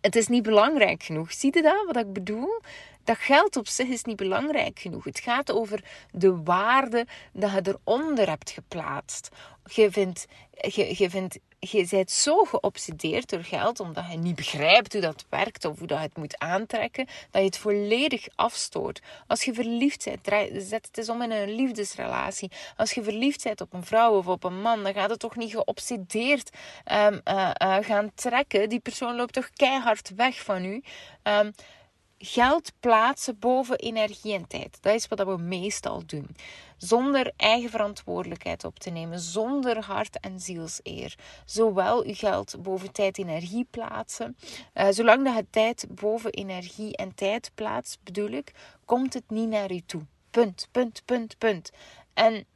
[0.00, 1.32] Het is niet belangrijk genoeg.
[1.32, 2.60] Zie je dat, wat ik bedoel?
[3.04, 5.04] Dat geld op zich is niet belangrijk genoeg.
[5.04, 9.28] Het gaat over de waarde dat je eronder hebt geplaatst.
[9.64, 14.92] Je vindt, je, je vindt je bent zo geobsedeerd door geld omdat je niet begrijpt
[14.92, 19.00] hoe dat werkt of hoe dat het moet aantrekken, dat je het volledig afstoot.
[19.26, 22.50] Als je verliefd bent, zet het eens om in een liefdesrelatie.
[22.76, 25.36] Als je verliefd bent op een vrouw of op een man, dan gaat het toch
[25.36, 26.50] niet geobsedeerd
[26.92, 28.68] um, uh, uh, gaan trekken.
[28.68, 30.82] Die persoon loopt toch keihard weg van u.
[31.22, 31.52] Um,
[32.18, 34.78] geld plaatsen boven energie en tijd.
[34.80, 36.28] Dat is wat we meestal doen.
[36.76, 41.14] Zonder eigen verantwoordelijkheid op te nemen, zonder hart en zielseer.
[41.44, 44.36] Zowel uw geld boven tijd en energie plaatsen.
[44.74, 48.52] Uh, zolang dat het tijd boven energie en tijd plaatst, bedoel ik,
[48.84, 50.02] komt het niet naar u toe.
[50.30, 51.70] Punt, punt, punt, punt.
[52.14, 52.46] En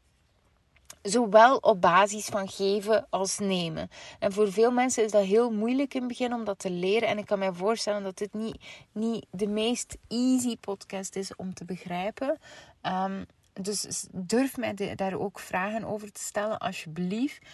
[1.02, 3.88] Zowel op basis van geven als nemen.
[4.18, 7.08] En voor veel mensen is dat heel moeilijk in het begin om dat te leren.
[7.08, 11.54] En ik kan me voorstellen dat dit niet, niet de meest easy podcast is om
[11.54, 12.38] te begrijpen.
[12.82, 17.46] Um, dus durf mij daar ook vragen over te stellen, alsjeblieft.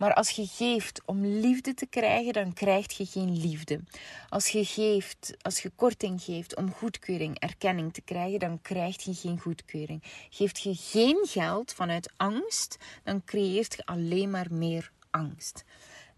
[0.00, 3.80] Maar als je geeft om liefde te krijgen, dan krijg je geen liefde.
[4.28, 9.14] Als je geeft, als je korting geeft om goedkeuring, erkenning te krijgen, dan krijg je
[9.14, 10.02] geen goedkeuring.
[10.30, 15.64] Geeft je geen geld vanuit angst, dan creëert je alleen maar meer angst.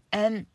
[0.09, 0.47] En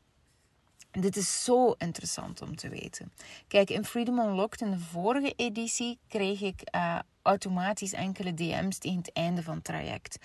[0.90, 3.12] dit is zo interessant om te weten.
[3.48, 8.98] Kijk, in Freedom Unlocked in de vorige editie kreeg ik uh, automatisch enkele DM's tegen
[8.98, 10.18] het einde van het traject.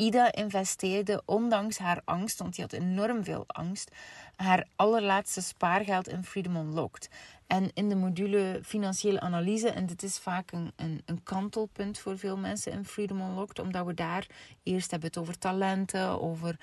[0.00, 3.90] Ida investeerde ondanks haar angst, want die had enorm veel angst,
[4.36, 7.08] haar allerlaatste spaargeld in Freedom Unlocked.
[7.50, 12.18] En in de module financiële analyse, en dit is vaak een, een, een kantelpunt voor
[12.18, 14.26] veel mensen in Freedom Unlocked, omdat we daar
[14.62, 16.56] eerst hebben het over talenten, over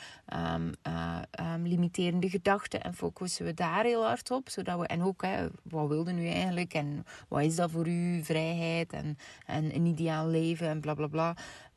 [0.55, 1.21] um, uh,
[1.53, 4.49] um, limiterende gedachten en focussen we daar heel hard op.
[4.49, 8.23] Zodat we, en ook, hè, wat wilde nu eigenlijk en wat is dat voor u,
[8.23, 11.35] vrijheid en, en een ideaal leven en bla bla bla.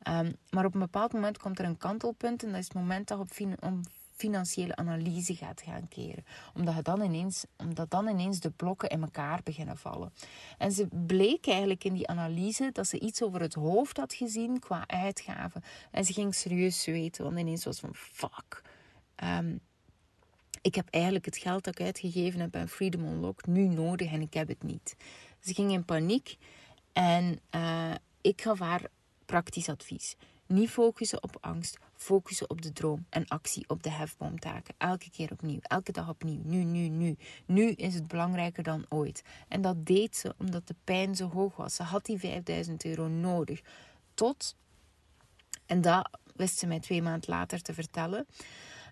[0.09, 3.07] Um, maar op een bepaald moment komt er een kantelpunt en dat is het moment
[3.07, 3.81] dat op, om
[4.21, 6.25] financiële analyse gaat gaan keren.
[6.53, 10.13] Omdat, je dan ineens, omdat dan ineens de blokken in elkaar beginnen vallen.
[10.57, 14.59] En ze bleek eigenlijk in die analyse dat ze iets over het hoofd had gezien
[14.59, 15.63] qua uitgaven.
[15.91, 18.61] En ze ging serieus weten, want ineens was van fuck.
[19.23, 19.59] Um,
[20.61, 24.21] ik heb eigenlijk het geld dat ik uitgegeven heb aan Freedom Unlocked nu nodig en
[24.21, 24.95] ik heb het niet.
[25.39, 26.37] Ze ging in paniek
[26.93, 28.81] en uh, ik gaf haar
[29.25, 30.15] praktisch advies.
[30.45, 34.75] Niet focussen op angst, focussen op de droom en actie op de hefboomtaken.
[34.77, 36.41] Elke keer opnieuw, elke dag opnieuw.
[36.43, 37.17] Nu, nu, nu.
[37.45, 39.23] Nu is het belangrijker dan ooit.
[39.47, 41.75] En dat deed ze omdat de pijn zo hoog was.
[41.75, 43.61] Ze had die 5000 euro nodig.
[44.13, 44.55] Tot,
[45.65, 48.27] en dat wist ze mij twee maanden later te vertellen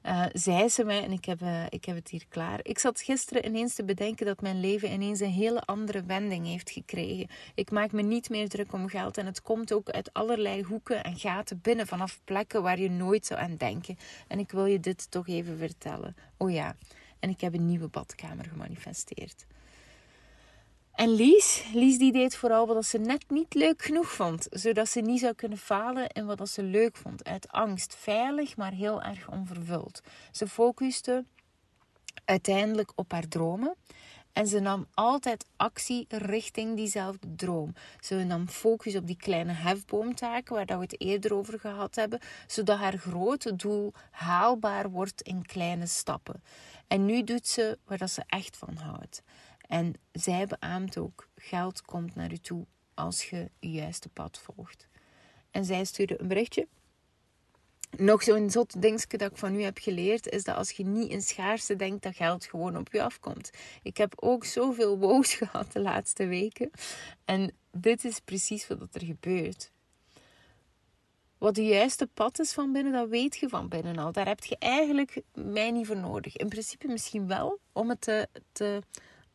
[0.04, 2.60] uh, zei ze mij, en ik heb, uh, ik heb het hier klaar.
[2.64, 6.70] Ik zat gisteren ineens te bedenken dat mijn leven ineens een hele andere wending heeft
[6.72, 7.28] gekregen.
[7.56, 11.04] Ik maak me niet meer druk om geld en het komt ook uit allerlei hoeken
[11.04, 13.98] en gaten binnen, vanaf plekken waar je nooit zou aan denken.
[14.28, 16.16] En ik wil je dit toch even vertellen.
[16.38, 16.76] Oh ja,
[17.20, 19.46] en ik heb een nieuwe badkamer gemanifesteerd.
[21.00, 24.48] En Lies, Lies die deed vooral wat ze net niet leuk genoeg vond.
[24.50, 27.24] Zodat ze niet zou kunnen falen in wat ze leuk vond.
[27.24, 27.96] Uit angst.
[27.96, 30.02] Veilig, maar heel erg onvervuld.
[30.32, 31.26] Ze focuste
[32.26, 33.76] uiteindelijk op haar dromen.
[34.34, 37.74] En ze nam altijd actie richting diezelfde droom.
[38.00, 42.78] Ze nam focus op die kleine hefboomtaken waar we het eerder over gehad hebben, zodat
[42.78, 46.44] haar grote doel haalbaar wordt in kleine stappen.
[46.88, 49.22] En nu doet ze waar ze echt van houdt.
[49.70, 54.88] En zij beaamt ook, geld komt naar u toe als je je juiste pad volgt.
[55.52, 56.68] En zij stuurde een berichtje.
[57.98, 61.12] Nog zo'n zot dingetje dat ik van u heb geleerd, is dat als je niet
[61.12, 63.52] in schaarste denkt, dat geld gewoon op je afkomt.
[63.84, 66.72] Ik heb ook zoveel woos gehad de laatste weken.
[67.26, 69.72] En dit is precies wat er gebeurt.
[71.38, 74.12] Wat de juiste pad is van binnen, dat weet je van binnen al.
[74.12, 76.38] Daar heb je eigenlijk mij niet voor nodig.
[76.38, 78.02] In principe misschien wel, om het
[78.52, 78.84] te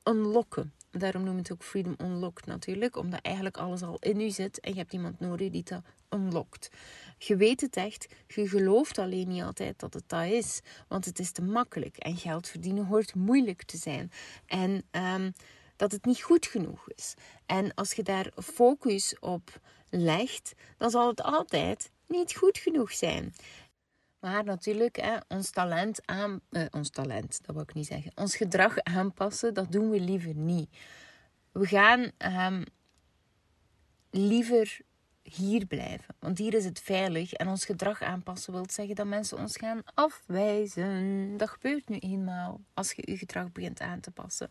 [0.05, 0.73] unlocken.
[0.91, 4.61] Daarom noem ik het ook Freedom Unlocked natuurlijk, omdat eigenlijk alles al in u zit
[4.61, 6.71] en je hebt iemand nodig die dat unlockt.
[7.19, 11.19] Je weet het echt, je gelooft alleen niet altijd dat het dat is, want het
[11.19, 14.11] is te makkelijk en geld verdienen hoort moeilijk te zijn.
[14.47, 15.33] En um,
[15.77, 17.15] dat het niet goed genoeg is.
[17.47, 23.35] En als je daar focus op legt, dan zal het altijd niet goed genoeg zijn.
[24.25, 26.41] Maar natuurlijk, hè, ons talent aan...
[26.51, 28.13] Eh, ons talent, dat wil ik niet zeggen.
[28.15, 30.77] Ons gedrag aanpassen, dat doen we liever niet.
[31.53, 32.65] We gaan um,
[34.11, 34.81] liever
[35.23, 36.15] hier blijven.
[36.19, 37.33] Want hier is het veilig.
[37.33, 41.37] En ons gedrag aanpassen wil zeggen dat mensen ons gaan afwijzen.
[41.37, 44.51] Dat gebeurt nu eenmaal als je je gedrag begint aan te passen.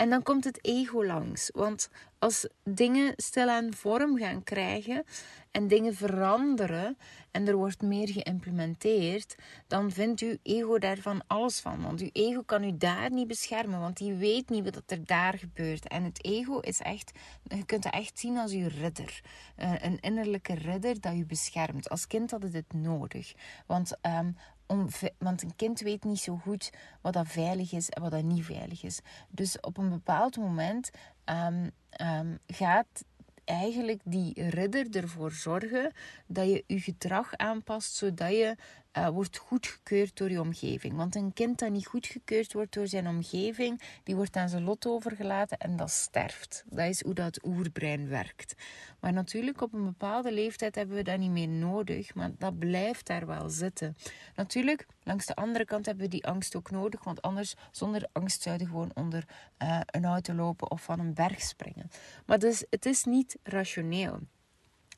[0.00, 1.50] En dan komt het ego langs.
[1.54, 5.04] Want als dingen stilaan vorm gaan krijgen
[5.50, 6.98] en dingen veranderen
[7.30, 9.34] en er wordt meer geïmplementeerd,
[9.66, 11.82] dan vindt uw ego daarvan alles van.
[11.82, 15.38] Want uw ego kan u daar niet beschermen, want die weet niet wat er daar
[15.38, 15.88] gebeurt.
[15.88, 19.20] En het ego is echt, je kunt het echt zien als uw ridder.
[19.56, 21.88] Eh, een innerlijke ridder dat u beschermt.
[21.88, 23.32] Als kind had het dit nodig.
[23.66, 24.36] Want um,
[24.70, 28.22] om, want een kind weet niet zo goed wat dat veilig is en wat dat
[28.22, 29.00] niet veilig is.
[29.28, 30.90] Dus op een bepaald moment
[31.24, 33.04] um, um, gaat
[33.44, 35.92] eigenlijk die ridder ervoor zorgen
[36.26, 38.56] dat je je gedrag aanpast zodat je
[38.98, 40.96] uh, wordt goedgekeurd door je omgeving.
[40.96, 44.86] Want een kind dat niet goedgekeurd wordt door zijn omgeving, die wordt aan zijn lot
[44.86, 46.64] overgelaten en dat sterft.
[46.66, 48.54] Dat is hoe dat oerbrein werkt.
[49.00, 53.06] Maar natuurlijk, op een bepaalde leeftijd hebben we dat niet meer nodig, maar dat blijft
[53.06, 53.96] daar wel zitten.
[54.34, 58.42] Natuurlijk, langs de andere kant hebben we die angst ook nodig, want anders, zonder angst
[58.42, 59.24] zouden we gewoon onder
[59.62, 61.90] uh, een auto lopen of van een berg springen.
[62.26, 64.20] Maar dus, het is niet rationeel.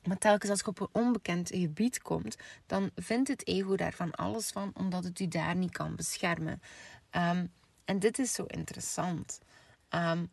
[0.03, 2.37] Maar telkens als je op een onbekend gebied komt,
[2.67, 6.63] dan vindt het ego daarvan alles van, omdat het u daar niet kan beschermen.
[7.11, 7.53] Um,
[7.85, 9.39] en dit is zo interessant.
[9.91, 10.31] Um,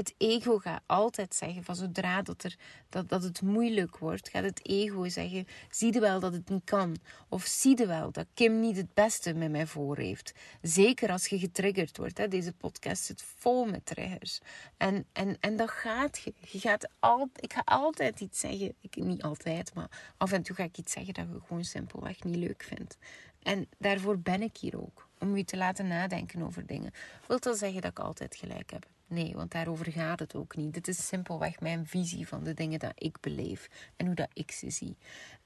[0.00, 2.56] het ego gaat altijd zeggen van zodra dat, er,
[2.88, 6.64] dat, dat het moeilijk wordt, gaat het ego zeggen: zie je wel dat het niet
[6.64, 6.96] kan?
[7.28, 10.34] Of zie je wel dat Kim niet het beste met mij voor heeft?
[10.62, 12.18] Zeker als je getriggerd wordt.
[12.18, 12.28] Hè?
[12.28, 14.40] Deze podcast zit vol met triggers.
[14.76, 16.34] En, en, en dat gaat je.
[16.50, 18.74] je gaat al, ik ga altijd iets zeggen.
[18.80, 22.22] Ik, niet altijd, maar af en toe ga ik iets zeggen dat je gewoon simpelweg
[22.22, 22.98] niet leuk vindt.
[23.42, 25.08] En daarvoor ben ik hier ook.
[25.18, 26.92] Om je te laten nadenken over dingen.
[27.26, 28.86] Wilt dat zeggen dat ik altijd gelijk heb?
[29.06, 30.74] Nee, want daarover gaat het ook niet.
[30.74, 34.50] Dit is simpelweg mijn visie van de dingen dat ik beleef en hoe dat ik
[34.50, 34.96] ze zie.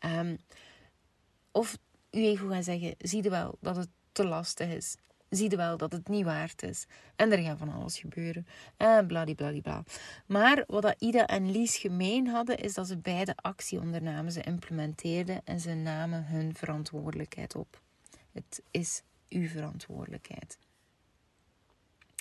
[0.00, 0.38] Um,
[1.52, 1.78] of
[2.10, 4.96] uw ego gaat zeggen: zie je wel dat het te lastig is.
[5.28, 6.86] Zie je wel dat het niet waard is.
[7.16, 8.46] En er gaat van alles gebeuren.
[8.76, 9.84] En bladibladibla.
[10.26, 14.32] Maar wat dat Ida en Lies gemeen hadden, is dat ze beide actie ondernamen.
[14.32, 17.82] Ze implementeerden en ze namen hun verantwoordelijkheid op.
[18.34, 20.58] Het is uw verantwoordelijkheid.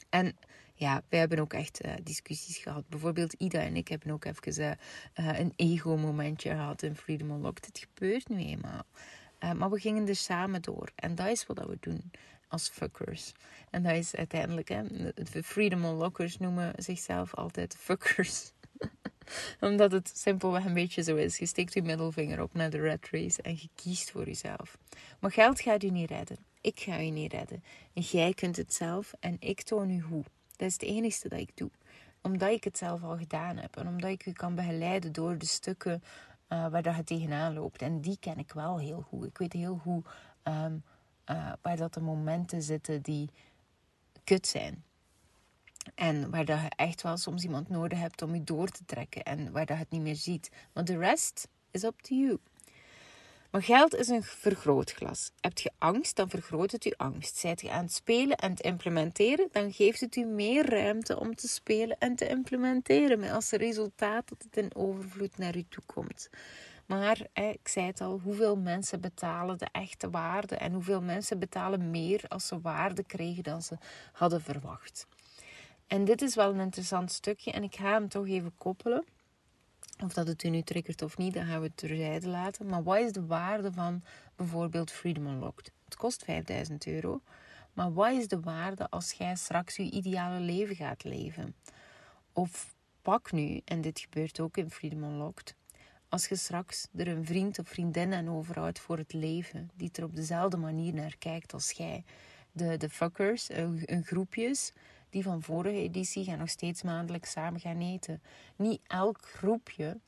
[0.10, 0.38] En
[0.76, 2.88] ja, wij hebben ook echt uh, discussies gehad.
[2.88, 4.78] Bijvoorbeeld Ida en ik hebben ook even
[5.16, 7.66] uh, een ego-momentje gehad in Freedom Unlocked.
[7.66, 8.84] Het gebeurt nu eenmaal.
[9.56, 10.92] Maar we gingen er samen door.
[10.96, 12.12] En dat is wat we doen
[12.48, 13.32] als fuckers.
[13.70, 14.84] En dat is uiteindelijk, hè,
[15.14, 18.53] de Freedom Unlockers noemen zichzelf altijd fuckers.
[19.60, 21.38] Omdat het simpelweg een beetje zo is.
[21.38, 24.78] Je steekt je middelvinger op naar de red race en je kiest voor jezelf.
[25.20, 26.38] Maar geld gaat u niet redden.
[26.62, 27.64] Ik ga u niet redden.
[27.94, 30.24] En jij kunt het zelf en ik toon u hoe.
[30.56, 31.70] Dat is het enige dat ik doe.
[32.22, 33.78] Omdat ik het zelf al gedaan heb.
[33.78, 36.04] En omdat ik u kan begeleiden door de stukken
[36.50, 37.82] uh, waar dat tegenaan loopt.
[37.82, 39.26] En die ken ik wel heel goed.
[39.26, 40.08] Ik weet heel goed
[40.44, 40.74] ehm,
[41.32, 43.30] uh, waar dat de momenten zitten die
[44.24, 44.84] kut zijn.
[45.96, 49.24] En waar dat je echt wel soms iemand nodig hebt om je door te trekken.
[49.24, 50.52] En waar dat je het niet meer ziet.
[50.74, 52.40] Maar de rest is up to you.
[53.54, 55.32] Maar geld is een vergrootglas.
[55.40, 57.38] Heb je angst, dan vergroot het je angst.
[57.38, 61.36] Zijt je aan het spelen en te implementeren, dan geeft het u meer ruimte om
[61.36, 63.20] te spelen en te implementeren.
[63.20, 66.30] Met als resultaat dat het in overvloed naar u toe komt.
[66.86, 71.92] Maar ik zei het al, hoeveel mensen betalen de echte waarde en hoeveel mensen betalen
[71.92, 73.78] meer als ze waarde kregen dan ze
[74.12, 75.08] hadden verwacht.
[75.94, 79.06] En dit is wel een interessant stukje en ik ga hem toch even koppelen.
[80.04, 82.66] Of dat het u nu triggert of niet, dan gaan we het terzijde laten.
[82.66, 84.04] Maar wat is de waarde van
[84.36, 85.72] bijvoorbeeld Freedom Unlocked?
[85.86, 87.22] Het kost 5000 euro.
[87.74, 91.56] Maar wat is de waarde als jij straks je ideale leven gaat leven?
[92.32, 95.56] Of pak nu, en dit gebeurt ook in Freedom Unlocked,
[96.10, 100.04] als je straks er een vriend of vriendin aan overhoudt voor het leven, die er
[100.04, 102.04] op dezelfde manier naar kijkt als jij.
[102.52, 104.74] De, de fuckers, een, groepjes,
[105.14, 108.22] die van vorige editie gaan nog steeds maandelijks samen gaan eten.
[108.56, 110.00] Niet elk groepje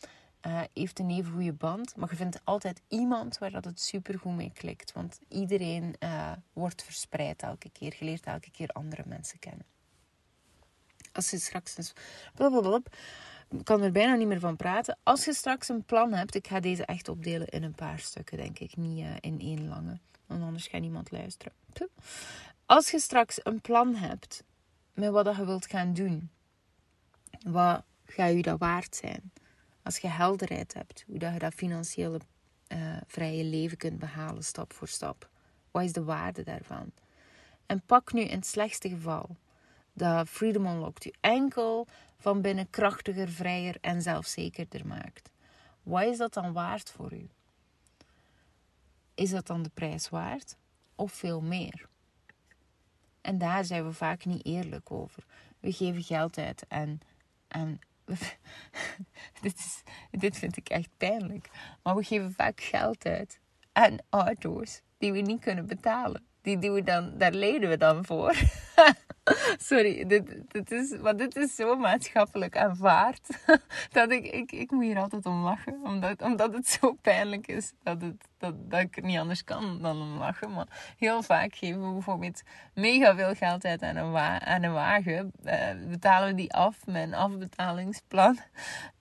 [0.47, 4.35] uh, heeft een even goede band, maar je vindt altijd iemand waar dat het supergoed
[4.35, 4.91] mee klikt.
[4.91, 7.95] Want iedereen uh, wordt verspreid elke keer.
[7.99, 9.65] Je leert elke keer andere mensen kennen.
[11.11, 11.93] Als je straks eens
[13.63, 14.97] kan er bijna niet meer van praten.
[15.03, 18.37] Als je straks een plan hebt, ik ga deze echt opdelen in een paar stukken,
[18.37, 21.53] denk ik, niet uh, in één lange, want anders gaat niemand luisteren.
[22.65, 24.43] Als je straks een plan hebt
[24.95, 26.29] met wat je wilt gaan doen,
[27.45, 29.31] wat gaat je dat waard zijn?
[29.83, 32.19] Als je helderheid hebt, hoe dat je dat financiële
[32.67, 35.29] uh, vrije leven kunt behalen, stap voor stap.
[35.71, 36.91] Wat is de waarde daarvan?
[37.65, 39.37] En pak nu in het slechtste geval
[39.93, 41.87] dat Freedom Unlocked u enkel
[42.17, 45.29] van binnen krachtiger, vrijer en zelfzekerder maakt.
[45.83, 47.29] Wat is dat dan waard voor u?
[49.13, 50.57] Is dat dan de prijs waard
[50.95, 51.87] of veel meer?
[53.25, 55.23] En daar zijn we vaak niet eerlijk over.
[55.59, 56.99] We geven geld uit en,
[57.47, 57.79] en
[59.41, 61.49] dit, is, dit vind ik echt pijnlijk.
[61.83, 63.39] Maar we geven vaak geld uit
[63.71, 66.25] aan auto's die we niet kunnen betalen.
[66.41, 68.35] Die doen we dan, daar leden we dan voor.
[69.69, 73.27] Sorry, dit, dit, is, maar dit is zo maatschappelijk aanvaard.
[73.91, 75.79] dat ik, ik, ik moet hier altijd om lachen.
[75.83, 80.01] Omdat, omdat het zo pijnlijk is dat, het, dat, dat ik niet anders kan dan
[80.01, 80.51] om lachen.
[80.51, 82.41] Maar heel vaak geven we bijvoorbeeld
[82.73, 85.31] mega veel geld uit aan een, wa aan een wagen.
[85.45, 88.37] Uh, betalen we die af met een afbetalingsplan.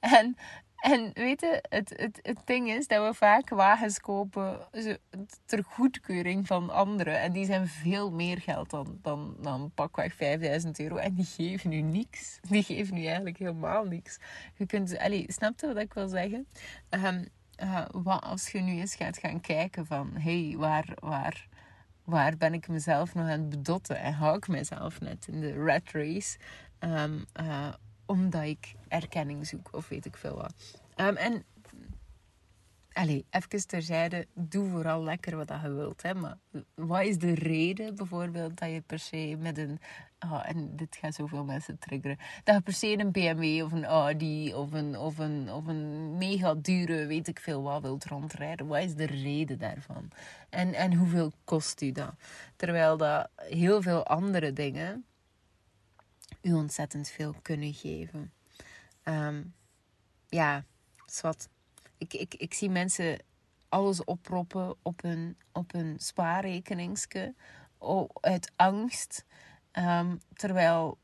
[0.00, 0.36] En
[0.84, 4.58] en weet je, het, het, het ding is dat we vaak wagens kopen
[5.44, 7.20] ter goedkeuring van anderen.
[7.20, 10.96] En die zijn veel meer geld dan, dan, dan pakweg 5000 euro.
[10.96, 12.38] En die geven nu niks.
[12.48, 14.18] Die geven nu eigenlijk helemaal niks.
[14.54, 16.46] Je kunt, allee, snap je wat ik wil zeggen?
[16.90, 17.28] Um,
[17.62, 20.10] uh, wat als je nu eens gaat gaan kijken van...
[20.14, 21.48] Hé, hey, waar, waar,
[22.04, 23.98] waar ben ik mezelf nog aan het bedotten?
[23.98, 26.38] En hou ik mezelf net in de rat race?
[26.80, 27.72] Um, uh,
[28.06, 30.54] omdat ik erkenning zoek of weet ik veel wat.
[30.96, 31.44] Um, en
[32.94, 36.02] Allee, even terzijde, doe vooral lekker wat je wilt.
[36.02, 36.14] Hè?
[36.14, 36.38] Maar
[36.74, 39.78] wat is de reden bijvoorbeeld dat je per se met een...
[40.18, 42.18] Oh, en dit gaat zoveel mensen triggeren.
[42.44, 46.16] Dat je per se een BMW of een Audi of een, of een, of een
[46.18, 48.66] mega dure, weet ik veel wat, wilt rondrijden.
[48.66, 50.10] Wat is de reden daarvan?
[50.48, 52.14] En, en hoeveel kost u dat?
[52.56, 55.04] Terwijl dat heel veel andere dingen
[56.42, 58.32] u ontzettend veel kunnen geven.
[59.04, 59.54] Um,
[60.28, 60.64] ja,
[61.06, 61.48] zwart.
[61.98, 63.22] Ik, ik, ik zie mensen
[63.68, 67.34] alles oproppen op hun, op hun spaarrekeningske
[68.20, 69.24] uit angst.
[69.72, 70.98] Um, terwijl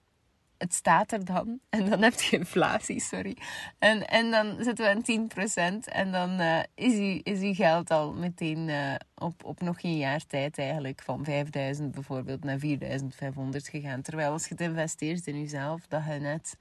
[0.60, 1.60] het staat er dan.
[1.70, 3.36] En dan heb je inflatie, sorry.
[3.78, 5.84] En, en dan zitten we aan 10%.
[5.84, 9.96] En dan uh, is, uw, is uw geld al meteen uh, op, op nog geen
[9.96, 14.02] jaar tijd eigenlijk van 5000 bijvoorbeeld naar 4500 gegaan.
[14.02, 16.56] Terwijl als je het investeert in jezelf, dat je net...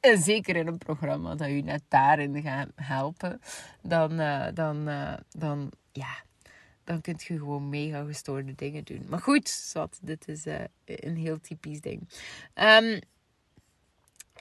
[0.00, 3.40] En zeker in een programma dat je net daarin gaat helpen.
[3.82, 4.16] Dan,
[4.54, 4.88] dan,
[5.30, 6.22] dan ja,
[6.90, 9.06] dan kun je gewoon mega gestoorde dingen doen.
[9.08, 12.08] Maar goed, zat, dit is uh, een heel typisch ding.
[12.54, 13.00] Um,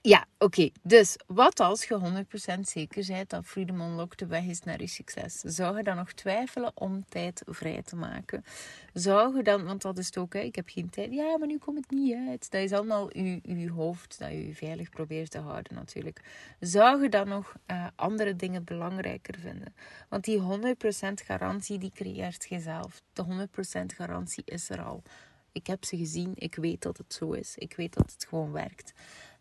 [0.02, 0.70] ja, oké.
[0.82, 2.26] Dus wat als je
[2.58, 5.40] 100% zeker bent dat Freedom Unlocked de weg is naar je succes?
[5.40, 8.44] Zou je dan nog twijfelen om tijd vrij te maken?
[8.94, 11.12] Zou je dan, want dat is het ook, hè, ik heb geen tijd.
[11.12, 12.52] Ja, maar nu komt het niet uit.
[12.52, 16.22] Dat is allemaal je, hoofd dat je veilig probeert te houden natuurlijk.
[16.60, 19.74] Zou je dan nog uh, andere dingen belangrijker vinden?
[20.10, 20.44] Want die 100%
[21.26, 23.02] garantie, die creëert jezelf.
[23.14, 23.48] De
[23.82, 25.04] 100% garantie is er al.
[25.52, 27.56] Ik heb ze gezien, ik weet dat het zo is.
[27.58, 28.94] Ik weet dat het gewoon werkt.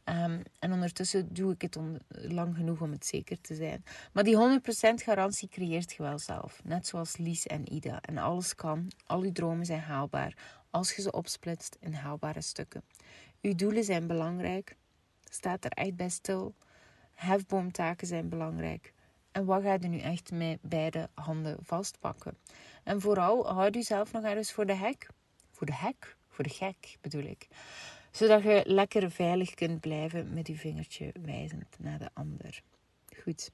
[0.09, 3.85] Um, en ondertussen doe ik het on lang genoeg om het zeker te zijn.
[4.13, 4.61] Maar die 100%
[4.95, 6.61] garantie creëert je wel zelf.
[6.65, 8.01] Net zoals Lies en Ida.
[8.01, 10.37] En alles kan, al uw dromen zijn haalbaar
[10.71, 12.83] als je ze opsplitst in haalbare stukken.
[13.41, 14.77] Uw doelen zijn belangrijk.
[15.31, 16.55] Staat er echt bij stil.
[17.15, 18.95] Hefboomtaken zijn belangrijk.
[19.33, 22.39] En wat ga je nu echt met beide handen vastpakken?
[22.83, 25.07] En vooral, houd jezelf nog ergens voor de hek.
[25.51, 26.17] Voor de hek?
[26.29, 27.49] Voor de gek bedoel ik
[28.11, 32.63] zodat je lekker veilig kunt blijven met je vingertje wijzend naar de ander.
[33.23, 33.51] Goed.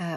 [0.00, 0.14] Uh,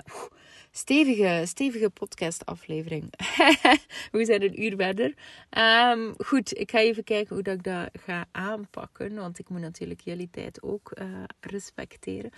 [0.71, 3.13] stevige, stevige podcastaflevering.
[4.11, 5.13] We zijn een uur verder.
[5.57, 9.15] Um, goed, ik ga even kijken hoe dat ik dat ga aanpakken.
[9.15, 12.31] Want ik moet natuurlijk jullie tijd ook uh, respecteren.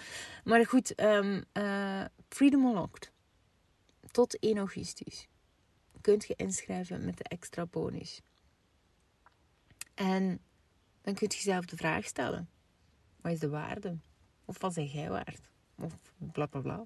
[0.43, 3.11] Maar goed, um, uh, Freedom Unlocked.
[4.11, 5.27] Tot 1 augustus
[6.01, 8.21] kunt je inschrijven met de extra bonus.
[9.95, 10.39] En
[11.03, 12.49] dan kun je jezelf de vraag stellen:
[13.21, 13.97] wat is de waarde?
[14.45, 15.51] Of wat zeg jij waard?
[15.75, 16.85] Of bla bla bla.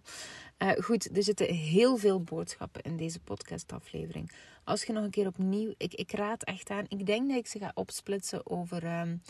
[0.58, 4.32] Uh, goed, er zitten heel veel boodschappen in deze podcastaflevering.
[4.64, 7.48] Als je nog een keer opnieuw, ik, ik raad echt aan, ik denk dat ik
[7.48, 9.22] ze ga opsplitsen over um,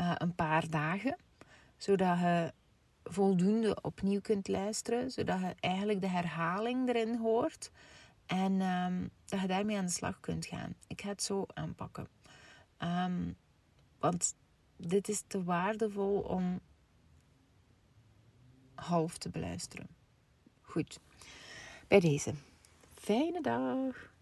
[0.00, 1.16] uh, een paar dagen,
[1.76, 2.52] zodat je
[3.04, 7.70] voldoende opnieuw kunt luisteren, zodat je eigenlijk de herhaling erin hoort
[8.26, 10.74] en um, dat je daarmee aan de slag kunt gaan.
[10.86, 12.08] Ik ga het zo aanpakken.
[12.78, 13.36] Um,
[14.06, 14.34] want
[14.76, 16.60] dit is te waardevol om
[18.74, 19.88] half te beluisteren.
[20.60, 21.00] Goed,
[21.88, 22.34] bij deze.
[22.94, 24.14] Fijne dag.